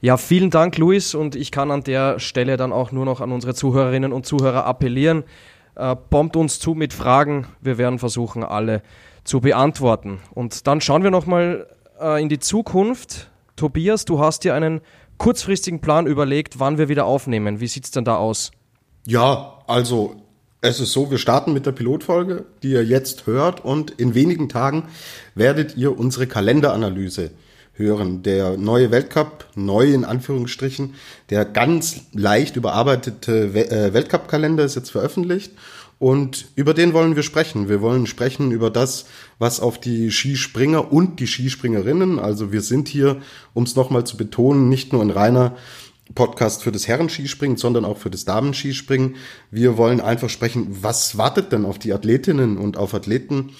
Ja, 0.00 0.16
vielen 0.16 0.50
Dank, 0.50 0.76
Luis. 0.78 1.14
Und 1.14 1.36
ich 1.36 1.50
kann 1.50 1.70
an 1.70 1.82
der 1.82 2.18
Stelle 2.20 2.56
dann 2.56 2.72
auch 2.72 2.92
nur 2.92 3.04
noch 3.04 3.20
an 3.20 3.32
unsere 3.32 3.54
Zuhörerinnen 3.54 4.12
und 4.12 4.26
Zuhörer 4.26 4.64
appellieren. 4.64 5.24
Äh, 5.74 5.96
bombt 6.10 6.36
uns 6.36 6.58
zu 6.58 6.74
mit 6.74 6.92
Fragen. 6.92 7.46
Wir 7.60 7.78
werden 7.78 7.98
versuchen, 7.98 8.44
alle 8.44 8.82
zu 9.24 9.40
beantworten. 9.40 10.20
Und 10.34 10.66
dann 10.66 10.80
schauen 10.80 11.02
wir 11.02 11.10
nochmal 11.10 11.66
äh, 12.00 12.22
in 12.22 12.28
die 12.28 12.38
Zukunft. 12.38 13.30
Tobias, 13.56 14.04
du 14.04 14.20
hast 14.20 14.44
dir 14.44 14.54
einen 14.54 14.80
kurzfristigen 15.18 15.80
Plan 15.80 16.06
überlegt, 16.06 16.60
wann 16.60 16.78
wir 16.78 16.88
wieder 16.88 17.06
aufnehmen. 17.06 17.60
Wie 17.60 17.66
sieht 17.66 17.84
es 17.84 17.90
denn 17.90 18.04
da 18.04 18.16
aus? 18.16 18.50
Ja, 19.06 19.58
also 19.66 20.16
es 20.60 20.80
ist 20.80 20.92
so, 20.92 21.10
wir 21.10 21.18
starten 21.18 21.52
mit 21.52 21.64
der 21.64 21.72
Pilotfolge, 21.72 22.44
die 22.62 22.72
ihr 22.72 22.84
jetzt 22.84 23.26
hört 23.26 23.64
und 23.64 23.92
in 23.92 24.14
wenigen 24.14 24.48
Tagen 24.48 24.84
werdet 25.34 25.76
ihr 25.76 25.98
unsere 25.98 26.26
Kalenderanalyse 26.26 27.30
hören. 27.76 28.22
Der 28.22 28.56
neue 28.56 28.90
Weltcup, 28.90 29.46
neu 29.54 29.92
in 29.92 30.04
Anführungsstrichen, 30.04 30.94
der 31.30 31.44
ganz 31.44 32.02
leicht 32.12 32.56
überarbeitete 32.56 33.54
äh, 33.54 33.92
Weltcup-Kalender 33.92 34.64
ist 34.64 34.74
jetzt 34.74 34.90
veröffentlicht 34.90 35.52
und 35.98 36.48
über 36.56 36.74
den 36.74 36.92
wollen 36.92 37.16
wir 37.16 37.22
sprechen. 37.22 37.68
Wir 37.68 37.80
wollen 37.80 38.06
sprechen 38.06 38.50
über 38.50 38.70
das, 38.70 39.06
was 39.38 39.60
auf 39.60 39.80
die 39.80 40.10
Skispringer 40.10 40.92
und 40.92 41.20
die 41.20 41.26
Skispringerinnen, 41.26 42.18
also 42.18 42.52
wir 42.52 42.60
sind 42.60 42.88
hier, 42.88 43.22
um 43.54 43.64
es 43.64 43.76
nochmal 43.76 44.04
zu 44.04 44.16
betonen, 44.16 44.68
nicht 44.68 44.92
nur 44.92 45.02
ein 45.02 45.10
reiner 45.10 45.56
Podcast 46.14 46.62
für 46.62 46.70
das 46.70 46.86
Herrenskispringen, 46.86 47.56
sondern 47.56 47.84
auch 47.84 47.98
für 47.98 48.10
das 48.10 48.24
Damenskispringen. 48.24 49.16
Wir 49.50 49.76
wollen 49.76 50.00
einfach 50.00 50.30
sprechen, 50.30 50.68
was 50.82 51.18
wartet 51.18 51.50
denn 51.50 51.64
auf 51.64 51.78
die 51.78 51.92
Athletinnen 51.92 52.58
und 52.58 52.76
auf 52.76 52.94
Athleten 52.94 53.50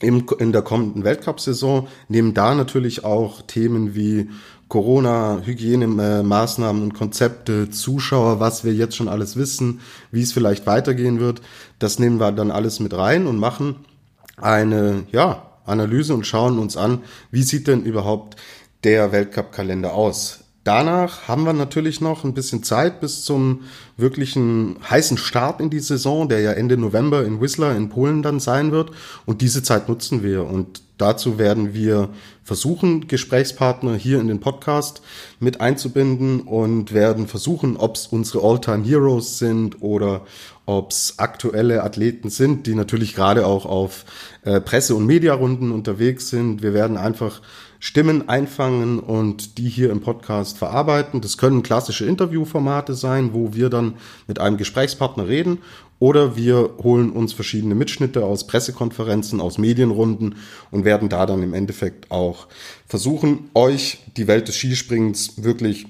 im, 0.00 0.26
in 0.38 0.52
der 0.52 0.62
kommenden 0.62 1.04
Weltcup-Saison. 1.04 1.88
Nehmen 2.08 2.34
da 2.34 2.54
natürlich 2.54 3.04
auch 3.04 3.42
Themen 3.42 3.94
wie 3.94 4.30
Corona, 4.68 5.40
Hygienemaßnahmen 5.44 6.82
und 6.82 6.94
Konzepte, 6.94 7.70
Zuschauer, 7.70 8.40
was 8.40 8.64
wir 8.64 8.74
jetzt 8.74 8.96
schon 8.96 9.08
alles 9.08 9.36
wissen, 9.36 9.80
wie 10.10 10.22
es 10.22 10.32
vielleicht 10.32 10.66
weitergehen 10.66 11.20
wird. 11.20 11.42
Das 11.78 11.98
nehmen 11.98 12.18
wir 12.18 12.32
dann 12.32 12.50
alles 12.50 12.80
mit 12.80 12.94
rein 12.94 13.26
und 13.26 13.38
machen 13.38 13.84
eine, 14.36 15.04
ja, 15.12 15.50
Analyse 15.64 16.14
und 16.14 16.26
schauen 16.26 16.58
uns 16.58 16.76
an, 16.76 17.02
wie 17.30 17.42
sieht 17.42 17.68
denn 17.68 17.84
überhaupt 17.84 18.36
der 18.84 19.12
Weltcup-Kalender 19.12 19.94
aus. 19.94 20.43
Danach 20.64 21.28
haben 21.28 21.44
wir 21.44 21.52
natürlich 21.52 22.00
noch 22.00 22.24
ein 22.24 22.32
bisschen 22.32 22.62
Zeit 22.62 23.00
bis 23.00 23.22
zum 23.22 23.64
wirklichen 23.98 24.76
heißen 24.88 25.18
Start 25.18 25.60
in 25.60 25.68
die 25.68 25.78
Saison, 25.78 26.26
der 26.26 26.40
ja 26.40 26.52
Ende 26.52 26.78
November 26.78 27.22
in 27.26 27.38
Whistler 27.38 27.76
in 27.76 27.90
Polen 27.90 28.22
dann 28.22 28.40
sein 28.40 28.72
wird. 28.72 28.90
Und 29.26 29.42
diese 29.42 29.62
Zeit 29.62 29.90
nutzen 29.90 30.22
wir. 30.22 30.44
Und 30.44 30.82
dazu 30.96 31.38
werden 31.38 31.74
wir 31.74 32.08
versuchen, 32.44 33.08
Gesprächspartner 33.08 33.94
hier 33.94 34.20
in 34.20 34.28
den 34.28 34.40
Podcast 34.40 35.02
mit 35.38 35.60
einzubinden 35.60 36.40
und 36.40 36.94
werden 36.94 37.26
versuchen, 37.26 37.76
ob 37.76 37.96
es 37.96 38.06
unsere 38.06 38.42
All-Time 38.42 38.84
Heroes 38.84 39.38
sind 39.38 39.82
oder 39.82 40.22
ob 40.64 40.92
es 40.92 41.18
aktuelle 41.18 41.82
Athleten 41.82 42.30
sind, 42.30 42.66
die 42.66 42.74
natürlich 42.74 43.14
gerade 43.14 43.46
auch 43.46 43.66
auf 43.66 44.06
äh, 44.44 44.62
Presse- 44.62 44.94
und 44.94 45.04
Mediarunden 45.04 45.72
unterwegs 45.72 46.30
sind. 46.30 46.62
Wir 46.62 46.72
werden 46.72 46.96
einfach 46.96 47.42
Stimmen 47.84 48.30
einfangen 48.30 48.98
und 48.98 49.58
die 49.58 49.68
hier 49.68 49.90
im 49.90 50.00
Podcast 50.00 50.56
verarbeiten. 50.56 51.20
Das 51.20 51.36
können 51.36 51.62
klassische 51.62 52.06
Interviewformate 52.06 52.94
sein, 52.94 53.34
wo 53.34 53.52
wir 53.52 53.68
dann 53.68 53.96
mit 54.26 54.38
einem 54.38 54.56
Gesprächspartner 54.56 55.28
reden 55.28 55.58
oder 55.98 56.34
wir 56.34 56.78
holen 56.82 57.10
uns 57.10 57.34
verschiedene 57.34 57.74
Mitschnitte 57.74 58.24
aus 58.24 58.46
Pressekonferenzen, 58.46 59.38
aus 59.38 59.58
Medienrunden 59.58 60.36
und 60.70 60.86
werden 60.86 61.10
da 61.10 61.26
dann 61.26 61.42
im 61.42 61.52
Endeffekt 61.52 62.10
auch 62.10 62.48
versuchen, 62.86 63.50
euch 63.52 63.98
die 64.16 64.28
Welt 64.28 64.48
des 64.48 64.56
Skispringens 64.56 65.44
wirklich 65.44 65.86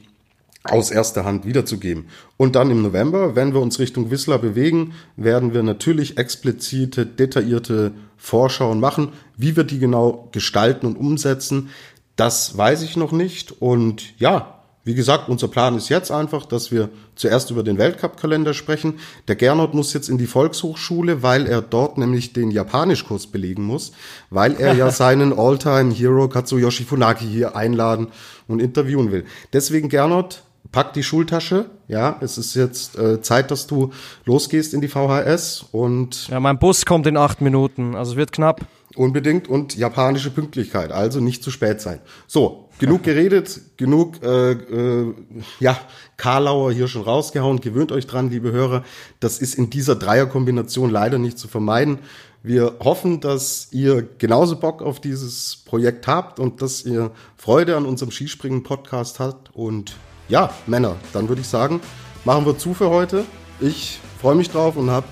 aus 0.65 0.91
erster 0.91 1.25
Hand 1.25 1.45
wiederzugeben. 1.45 2.07
Und 2.37 2.57
dann 2.57 2.71
im 2.71 2.83
November, 2.83 3.37
wenn 3.37 3.53
wir 3.53 3.61
uns 3.61 3.79
Richtung 3.79 4.11
Whistler 4.11 4.39
bewegen, 4.39 4.95
werden 5.17 5.53
wir 5.53 5.63
natürlich 5.63 6.17
explizite, 6.17 7.05
detaillierte 7.05 7.93
Vorschauen 8.17 8.81
machen. 8.81 9.13
Wie 9.37 9.57
wir 9.57 9.65
die 9.65 9.79
genau 9.79 10.29
gestalten 10.33 10.87
und 10.87 10.97
umsetzen, 10.97 11.69
das 12.17 12.57
weiß 12.57 12.83
ich 12.83 12.97
noch 12.97 13.13
nicht. 13.13 13.61
Und 13.61 14.19
ja, 14.19 14.55
wie 14.85 14.95
gesagt, 14.95 15.29
unser 15.29 15.49
Plan 15.49 15.77
ist 15.77 15.89
jetzt 15.89 16.11
einfach, 16.11 16.47
dass 16.47 16.71
wir 16.71 16.91
zuerst 17.15 17.51
über 17.51 17.63
den 17.63 17.79
Weltcup-Kalender 17.79 18.53
sprechen. 18.53 18.95
Der 19.29 19.37
Gernot 19.37 19.75
muss 19.75 19.93
jetzt 19.93 20.09
in 20.09 20.19
die 20.19 20.27
Volkshochschule, 20.27 21.23
weil 21.23 21.47
er 21.47 21.63
dort 21.63 21.99
nämlich 21.99 22.33
den 22.33 22.51
Japanischkurs 22.51 23.29
belegen 23.29 23.65
muss, 23.65 23.93
weil 24.31 24.55
er 24.55 24.75
ja 24.75 24.91
seinen 24.93 25.39
All-Time-Hero 25.39 26.29
Katsuyoshi 26.29 26.85
Funaki 26.85 27.27
hier 27.27 27.57
einladen 27.57 28.09
und 28.47 28.61
interviewen 28.61 29.11
will. 29.11 29.25
Deswegen, 29.55 29.89
Gernot, 29.89 30.43
pack 30.73 30.93
die 30.93 31.03
Schultasche. 31.03 31.67
Ja, 31.89 32.19
es 32.21 32.39
ist 32.39 32.55
jetzt 32.55 32.99
äh, 32.99 33.21
Zeit, 33.21 33.51
dass 33.51 33.67
du 33.67 33.93
losgehst 34.25 34.75
in 34.75 34.81
die 34.81 34.89
VHS 34.89 35.67
und. 35.73 36.29
Ja, 36.29 36.41
mein 36.41 36.59
Bus 36.59 36.87
kommt 36.87 37.07
in 37.07 37.17
acht 37.17 37.41
Minuten, 37.41 37.95
also 37.95 38.13
es 38.13 38.17
wird 38.17 38.33
knapp. 38.33 38.63
Unbedingt 38.97 39.49
und 39.49 39.77
japanische 39.77 40.31
Pünktlichkeit, 40.31 40.93
also 40.93 41.21
nicht 41.21 41.43
zu 41.43 41.51
spät 41.51 41.81
sein. 41.81 41.99
So, 42.29 42.69
genug 42.79 43.03
geredet, 43.03 43.61
genug, 43.77 44.23
äh, 44.23 44.53
äh, 44.53 45.15
ja, 45.59 45.77
Karlauer 46.17 46.73
hier 46.73 46.87
schon 46.87 47.03
rausgehauen. 47.03 47.61
Gewöhnt 47.61 47.91
euch 47.91 48.07
dran, 48.07 48.31
liebe 48.31 48.53
Hörer. 48.53 48.85
Das 49.19 49.39
ist 49.39 49.55
in 49.57 49.69
dieser 49.69 49.97
Dreierkombination 49.97 50.91
leider 50.91 51.19
nicht 51.19 51.39
zu 51.39 51.49
vermeiden. 51.49 51.99
Wir 52.43 52.77
hoffen, 52.81 53.21
dass 53.21 53.69
ihr 53.73 54.07
genauso 54.19 54.57
Bock 54.57 54.83
auf 54.83 55.01
dieses 55.01 55.57
Projekt 55.65 56.07
habt 56.07 56.39
und 56.39 56.61
dass 56.61 56.85
ihr 56.85 57.11
Freude 57.37 57.77
an 57.77 57.87
unserem 57.87 58.13
Skispringen-Podcast 58.13 59.19
habt 59.19 59.51
und 59.55 59.97
ja, 60.29 60.51
Männer, 60.67 60.97
dann 61.13 61.29
würde 61.29 61.41
ich 61.41 61.49
sagen, 61.49 61.81
machen 62.25 62.47
wir 62.47 62.57
zu 62.57 62.75
für 62.75 62.91
heute. 62.91 63.25
Ich 63.61 63.99
freue 64.21 64.35
mich 64.35 64.51
drauf 64.51 64.77
und 64.77 64.91
habe 64.91 65.07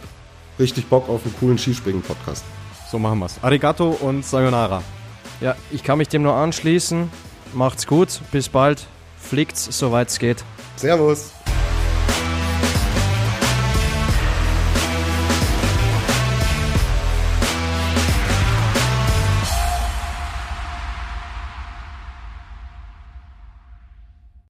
richtig 0.58 0.86
Bock 0.86 1.08
auf 1.08 1.24
einen 1.24 1.34
coolen 1.38 1.58
Skispringen-Podcast. 1.58 2.44
So 2.90 2.98
machen 2.98 3.18
wir's. 3.20 3.38
Arigato 3.42 3.90
und 4.00 4.24
Sayonara. 4.24 4.82
Ja, 5.40 5.56
ich 5.70 5.82
kann 5.82 5.98
mich 5.98 6.08
dem 6.08 6.22
nur 6.22 6.34
anschließen. 6.34 7.10
Macht's 7.54 7.86
gut, 7.86 8.20
bis 8.30 8.48
bald. 8.48 8.86
Fliegt's, 9.18 9.66
soweit 9.78 10.08
es 10.08 10.18
geht. 10.18 10.44
Servus. 10.76 11.32